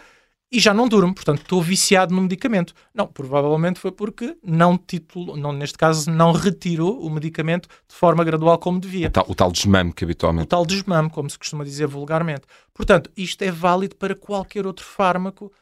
e 0.52 0.58
já 0.58 0.74
não 0.74 0.88
durmo, 0.88 1.14
portanto 1.14 1.42
estou 1.42 1.62
viciado 1.62 2.12
no 2.12 2.22
medicamento. 2.22 2.74
Não, 2.92 3.06
provavelmente 3.06 3.78
foi 3.78 3.92
porque 3.92 4.36
não 4.42 4.76
titulou, 4.76 5.36
não, 5.36 5.52
neste 5.52 5.78
caso 5.78 6.10
não 6.10 6.32
retirou 6.32 7.00
o 7.00 7.08
medicamento 7.08 7.68
de 7.88 7.94
forma 7.94 8.24
gradual 8.24 8.58
como 8.58 8.80
devia. 8.80 9.06
O 9.06 9.10
tal, 9.10 9.26
o 9.28 9.34
tal 9.34 9.52
desmame 9.52 9.92
que 9.92 10.02
habitualmente. 10.02 10.46
O 10.46 10.48
tal 10.48 10.66
desmame, 10.66 11.08
como 11.08 11.30
se 11.30 11.38
costuma 11.38 11.62
dizer 11.62 11.86
vulgarmente. 11.86 12.42
Portanto, 12.74 13.10
isto 13.16 13.42
é 13.42 13.50
válido 13.50 13.94
para 13.94 14.14
qualquer 14.14 14.66
outro 14.66 14.84
fármaco 14.84 15.52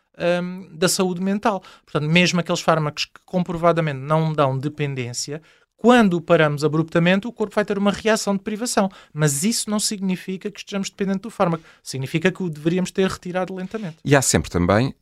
um, 0.43 0.69
da 0.77 0.89
saúde 0.89 1.21
mental. 1.21 1.63
Portanto, 1.85 2.11
mesmo 2.11 2.41
aqueles 2.41 2.61
fármacos 2.61 3.05
que 3.05 3.21
comprovadamente 3.25 3.99
não 4.01 4.33
dão 4.33 4.59
dependência, 4.59 5.41
quando 5.79 6.21
paramos 6.21 6.65
abruptamente, 6.65 7.29
o 7.29 7.33
corpo 7.33 7.55
vai 7.55 7.65
ter 7.65 7.79
uma 7.79 7.93
reação 7.93 8.37
de 8.37 8.43
privação. 8.43 8.91
Mas 9.13 9.45
isso 9.45 9.71
não 9.71 9.79
significa 9.79 10.51
que 10.51 10.59
estejamos 10.59 10.91
dependentes 10.91 11.23
do 11.23 11.31
fármaco. 11.31 11.63
Significa 11.85 12.33
que 12.33 12.43
o 12.43 12.51
deveríamos 12.51 12.91
ter 12.91 13.09
retirado 13.09 13.55
lentamente. 13.55 13.97
E 14.05 14.17
há 14.17 14.21
sempre 14.21 14.51
também, 14.51 14.93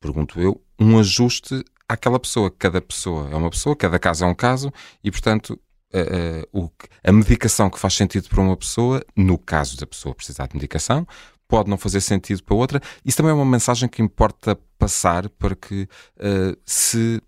pergunto 0.00 0.40
eu, 0.40 0.60
um 0.78 0.98
ajuste 0.98 1.64
àquela 1.88 2.18
pessoa. 2.18 2.50
Cada 2.50 2.82
pessoa 2.82 3.30
é 3.30 3.36
uma 3.36 3.50
pessoa, 3.50 3.76
cada 3.76 4.00
caso 4.00 4.24
é 4.24 4.26
um 4.26 4.34
caso, 4.34 4.72
e 5.02 5.10
portanto. 5.10 5.58
Uh, 5.94 6.58
uh, 6.58 6.64
o, 6.64 6.70
a 7.04 7.12
medicação 7.12 7.70
que 7.70 7.78
faz 7.78 7.94
sentido 7.94 8.28
para 8.28 8.40
uma 8.40 8.56
pessoa, 8.56 9.02
no 9.16 9.38
caso 9.38 9.78
da 9.78 9.86
pessoa 9.86 10.16
precisar 10.16 10.48
de 10.48 10.54
medicação, 10.54 11.06
pode 11.48 11.70
não 11.70 11.76
fazer 11.76 12.00
sentido 12.00 12.42
para 12.42 12.54
outra. 12.54 12.80
Isso 13.04 13.16
também 13.16 13.30
é 13.30 13.34
uma 13.34 13.44
mensagem 13.44 13.88
que 13.88 14.02
importa 14.02 14.58
passar 14.78 15.28
para 15.30 15.54
que, 15.54 15.88
uh, 16.18 16.56
se 16.64 17.20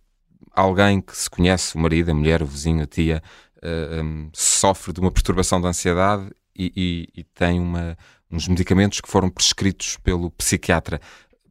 alguém 0.52 1.00
que 1.00 1.16
se 1.16 1.30
conhece, 1.30 1.76
o 1.76 1.78
marido, 1.78 2.10
a 2.10 2.14
mulher, 2.14 2.42
o 2.42 2.46
vizinho, 2.46 2.82
a 2.82 2.86
tia, 2.86 3.22
uh, 3.56 3.60
eh, 3.62 4.02
um, 4.02 4.30
sofre 4.32 4.92
de 4.92 5.00
uma 5.00 5.10
perturbação 5.10 5.60
de 5.60 5.66
ansiedade 5.68 6.30
e, 6.56 6.72
e, 7.14 7.20
e 7.20 7.24
tem 7.24 7.60
uma, 7.60 7.96
uns 8.30 8.48
medicamentos 8.48 9.00
que 9.00 9.08
foram 9.08 9.30
prescritos 9.30 9.96
pelo 9.96 10.30
psiquiatra 10.32 11.00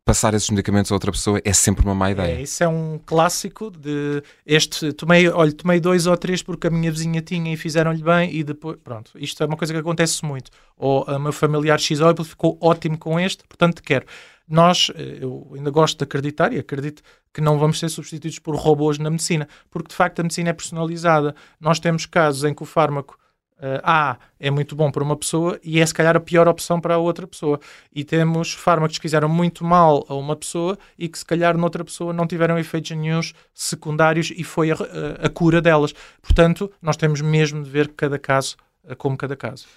passar 0.07 0.33
esses 0.33 0.49
medicamentos 0.49 0.89
a 0.89 0.95
outra 0.95 1.11
pessoa 1.11 1.41
é 1.43 1.51
sempre 1.51 1.83
uma 1.83 1.93
má 1.93 2.09
ideia. 2.09 2.37
É, 2.37 2.41
isso 2.41 2.63
é 2.63 2.67
um 2.67 2.97
clássico 3.05 3.69
de 3.69 4.23
este, 4.45 4.93
tomei, 4.93 5.27
olha, 5.27 5.51
tomei 5.51 5.81
dois 5.81 6.07
ou 6.07 6.15
três 6.15 6.41
porque 6.41 6.67
a 6.67 6.69
minha 6.69 6.89
vizinha 6.89 7.21
tinha 7.21 7.53
e 7.53 7.57
fizeram-lhe 7.57 8.01
bem 8.01 8.33
e 8.33 8.41
depois, 8.41 8.77
pronto, 8.81 9.11
isto 9.15 9.43
é 9.43 9.45
uma 9.45 9.57
coisa 9.57 9.73
que 9.73 9.79
acontece 9.79 10.23
muito. 10.23 10.49
Ou 10.77 11.03
a 11.05 11.19
meu 11.19 11.33
familiar 11.33 11.77
X 11.77 11.99
ficou 12.25 12.57
ótimo 12.61 12.97
com 12.97 13.19
este, 13.19 13.43
portanto 13.43 13.83
quero. 13.83 14.05
Nós, 14.47 14.89
eh, 14.95 15.17
eu 15.19 15.51
ainda 15.53 15.69
gosto 15.69 15.97
de 15.97 16.05
acreditar 16.05 16.53
e 16.53 16.59
acredito 16.59 17.03
que 17.33 17.41
não 17.41 17.59
vamos 17.59 17.77
ser 17.77 17.89
substituídos 17.89 18.39
por 18.39 18.55
robôs 18.55 18.97
na 18.97 19.09
medicina, 19.09 19.45
porque 19.69 19.89
de 19.89 19.95
facto 19.95 20.21
a 20.21 20.23
medicina 20.23 20.51
é 20.51 20.53
personalizada. 20.53 21.35
Nós 21.59 21.81
temos 21.81 22.05
casos 22.05 22.45
em 22.45 22.53
que 22.53 22.63
o 22.63 22.65
fármaco 22.65 23.19
uh, 23.59 23.81
A 23.83 24.17
é 24.39 24.49
muito 24.49 24.75
bom 24.75 24.91
para 24.91 25.03
uma 25.03 25.15
pessoa 25.15 25.59
e 25.63 25.79
é 25.79 25.85
se 25.85 25.93
calhar 25.93 26.15
a 26.15 26.19
pior 26.19 26.47
opção 26.47 26.79
para 26.79 26.95
a 26.95 26.97
outra 26.97 27.27
pessoa. 27.27 27.59
E 27.93 28.03
temos 28.03 28.53
fármacos 28.53 28.97
que 28.97 29.01
fizeram 29.01 29.29
muito 29.29 29.63
mal 29.63 30.05
a 30.07 30.13
uma 30.13 30.35
pessoa 30.35 30.77
e 30.97 31.07
que 31.07 31.17
se 31.17 31.25
calhar 31.25 31.57
noutra 31.57 31.83
pessoa 31.83 32.13
não 32.13 32.27
tiveram 32.27 32.57
efeitos 32.57 32.91
nenhums 32.91 33.33
secundários 33.53 34.31
e 34.35 34.43
foi 34.43 34.71
a, 34.71 34.75
a, 35.21 35.29
cura 35.29 35.61
delas. 35.61 35.93
Portanto, 36.21 36.71
nós 36.81 36.97
temos 36.97 37.21
mesmo 37.21 37.63
de 37.63 37.69
ver 37.69 37.89
cada 37.89 38.19
caso 38.19 38.55
como 38.97 39.17
cada 39.17 39.35
caso. 39.35 39.67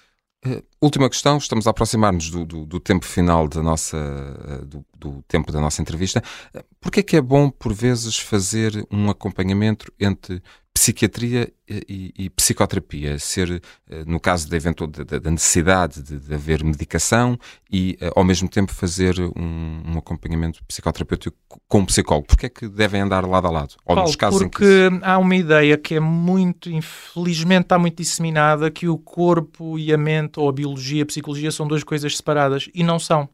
Uh, 0.47 0.63
última 0.81 1.11
questão, 1.11 1.37
estamos 1.37 1.67
a 1.67 1.71
aproximar-nos 1.71 2.31
do, 2.31 2.47
do, 2.47 2.65
do, 2.65 2.81
tempo 2.81 3.05
final 3.05 3.47
da 3.47 3.63
nossa, 3.63 3.99
uh, 3.99 4.65
do, 4.65 4.87
do, 4.97 5.23
tempo 5.29 5.53
da 5.53 5.61
nossa 5.61 5.83
entrevista. 5.83 6.23
Uh, 6.55 6.65
Porquê 6.81 7.01
é 7.01 7.03
que 7.03 7.17
é 7.17 7.21
bom, 7.21 7.51
por 7.51 7.75
vezes, 7.75 8.19
fazer 8.19 8.87
um 8.91 9.11
acompanhamento 9.11 9.93
entre 10.01 10.43
psiquiatria 10.73 11.53
e, 11.69 12.13
e, 12.19 12.31
psicoterapia, 12.31 13.19
ser, 13.19 13.63
eh, 13.89 14.05
no 14.07 14.19
caso 14.19 14.49
da, 14.49 14.57
da, 14.59 15.19
da 15.19 15.31
necessidade 15.31 16.03
de, 16.03 16.19
de, 16.19 16.35
haver 16.35 16.65
medicação 16.65 17.39
e, 17.71 17.99
eh, 18.01 18.11
ao 18.17 18.25
mesmo 18.25 18.49
tempo, 18.49 18.73
fazer 18.73 19.21
um, 19.21 19.83
um, 19.87 19.99
acompanhamento 19.99 20.65
psicoterapêutico 20.65 21.37
com 21.69 21.81
um 21.81 21.85
psicólogo. 21.85 22.29
Porquê 22.29 22.47
é 22.47 22.49
que 22.49 22.69
devem 22.69 23.03
andar 23.03 23.27
lado 23.27 23.47
a 23.47 23.51
lado? 23.51 23.75
Ou 23.85 23.95
Paulo, 23.95 24.09
nos 24.09 24.17
casos 24.17 24.41
porque 24.41 24.65
em 24.65 24.99
que... 24.99 25.05
há 25.05 25.19
uma 25.19 25.37
ideia 25.37 25.77
que 25.77 25.97
é 25.97 26.01
muito, 26.01 26.71
infelizmente, 26.71 27.65
está 27.65 27.79
muito 27.79 27.97
disseminada, 27.97 28.71
que 28.71 28.89
o 28.89 28.97
corpo 28.97 29.79
e 29.79 29.93
a 29.93 29.99
mente, 29.99 30.41
ou 30.41 30.49
a 30.49 30.53
biologia, 30.53 31.03
a 31.03 31.07
psicologia, 31.07 31.51
são 31.51 31.69
duas 31.69 31.85
coisas 31.85 32.17
separadas, 32.17 32.69
e 32.75 32.83
não 32.83 32.99
são. 32.99 33.29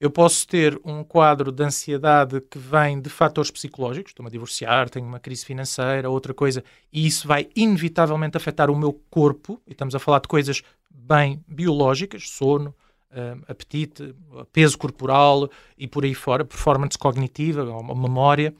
Eu 0.00 0.10
posso 0.10 0.48
ter 0.48 0.80
um 0.82 1.04
quadro 1.04 1.52
de 1.52 1.62
ansiedade 1.62 2.40
que 2.40 2.58
vem 2.58 2.98
de 2.98 3.10
fatores 3.10 3.50
psicológicos, 3.50 4.12
estou-me 4.12 4.28
a 4.28 4.32
divorciar, 4.32 4.88
tenho 4.88 5.04
uma 5.04 5.20
crise 5.20 5.44
financeira, 5.44 6.08
outra 6.08 6.32
coisa, 6.32 6.64
e 6.90 7.06
isso 7.06 7.28
vai 7.28 7.50
inevitavelmente 7.54 8.34
afetar 8.34 8.70
o 8.70 8.76
meu 8.76 8.98
corpo, 9.10 9.60
e 9.66 9.72
estamos 9.72 9.94
a 9.94 9.98
falar 9.98 10.20
de 10.20 10.28
coisas 10.28 10.62
bem 10.90 11.44
biológicas, 11.46 12.30
sono, 12.30 12.74
uh, 13.10 13.42
apetite, 13.46 14.14
peso 14.50 14.78
corporal 14.78 15.50
e 15.76 15.86
por 15.86 16.02
aí 16.02 16.14
fora, 16.14 16.46
performance 16.46 16.96
cognitiva, 16.96 17.62
memória, 17.94 18.54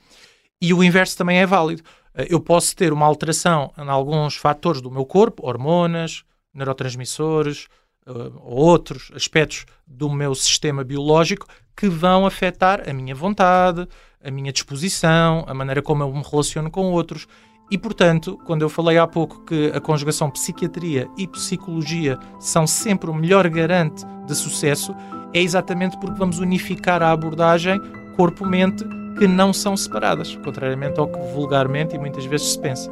e 0.60 0.74
o 0.74 0.84
inverso 0.84 1.16
também 1.16 1.38
é 1.38 1.46
válido. 1.46 1.82
Uh, 2.14 2.26
eu 2.28 2.40
posso 2.40 2.76
ter 2.76 2.92
uma 2.92 3.06
alteração 3.06 3.72
em 3.78 3.88
alguns 3.88 4.36
fatores 4.36 4.82
do 4.82 4.90
meu 4.90 5.06
corpo, 5.06 5.46
hormonas, 5.46 6.22
neurotransmissores, 6.52 7.66
uh, 8.06 8.32
outros 8.42 9.10
aspectos 9.14 9.66
do 9.86 10.08
meu 10.10 10.34
sistema 10.34 10.84
biológico 10.84 11.46
que 11.76 11.88
vão 11.88 12.26
afetar 12.26 12.88
a 12.88 12.92
minha 12.92 13.14
vontade, 13.14 13.88
a 14.22 14.30
minha 14.30 14.52
disposição, 14.52 15.44
a 15.46 15.54
maneira 15.54 15.80
como 15.80 16.02
eu 16.02 16.12
me 16.12 16.22
relaciono 16.22 16.70
com 16.70 16.92
outros. 16.92 17.26
E, 17.70 17.78
portanto, 17.78 18.38
quando 18.44 18.62
eu 18.62 18.68
falei 18.68 18.98
há 18.98 19.06
pouco 19.06 19.44
que 19.44 19.70
a 19.72 19.80
conjugação 19.80 20.30
psiquiatria 20.30 21.08
e 21.16 21.26
psicologia 21.26 22.18
são 22.38 22.66
sempre 22.66 23.08
o 23.08 23.14
melhor 23.14 23.48
garante 23.48 24.04
de 24.26 24.34
sucesso, 24.34 24.94
é 25.32 25.40
exatamente 25.40 25.96
porque 25.98 26.18
vamos 26.18 26.40
unificar 26.40 27.02
a 27.02 27.12
abordagem 27.12 27.80
corpo-mente 28.16 28.84
que 29.16 29.28
não 29.28 29.52
são 29.52 29.76
separadas, 29.76 30.34
contrariamente 30.44 30.98
ao 30.98 31.06
que 31.06 31.18
vulgarmente 31.32 31.94
e 31.94 31.98
muitas 31.98 32.24
vezes 32.24 32.52
se 32.52 32.58
pensa. 32.58 32.90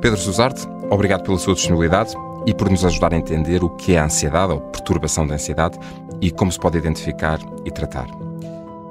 Pedro 0.00 0.18
Suzarte, 0.18 0.66
obrigado 0.90 1.24
pela 1.24 1.38
sua 1.38 1.54
disponibilidade 1.54 2.14
e 2.48 2.54
por 2.54 2.70
nos 2.70 2.82
ajudar 2.82 3.12
a 3.12 3.16
entender 3.18 3.62
o 3.62 3.68
que 3.68 3.92
é 3.92 3.98
a 3.98 4.06
ansiedade 4.06 4.54
ou 4.54 4.60
perturbação 4.62 5.26
da 5.26 5.34
ansiedade 5.34 5.78
e 6.18 6.30
como 6.30 6.50
se 6.50 6.58
pode 6.58 6.78
identificar 6.78 7.38
e 7.62 7.70
tratar. 7.70 8.08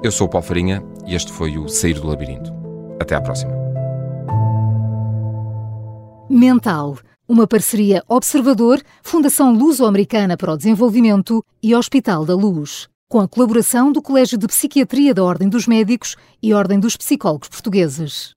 Eu 0.00 0.12
sou 0.12 0.28
o 0.28 0.30
Paulo 0.30 0.46
Farinha 0.46 0.80
e 1.04 1.16
este 1.16 1.32
foi 1.32 1.58
o 1.58 1.68
Sair 1.68 1.94
do 1.94 2.06
Labirinto. 2.06 2.52
Até 3.00 3.16
à 3.16 3.20
próxima. 3.20 3.50
Mental, 6.30 6.98
uma 7.26 7.48
parceria 7.48 8.04
Observador, 8.06 8.80
Fundação 9.02 9.52
Luso-Americana 9.52 10.36
para 10.36 10.52
o 10.52 10.56
Desenvolvimento 10.56 11.44
e 11.60 11.74
Hospital 11.74 12.24
da 12.24 12.36
Luz, 12.36 12.88
com 13.08 13.18
a 13.18 13.26
colaboração 13.26 13.90
do 13.90 14.00
Colégio 14.00 14.38
de 14.38 14.46
Psiquiatria 14.46 15.12
da 15.12 15.24
Ordem 15.24 15.48
dos 15.48 15.66
Médicos 15.66 16.14
e 16.40 16.54
Ordem 16.54 16.78
dos 16.78 16.96
Psicólogos 16.96 17.48
Portugueses. 17.48 18.36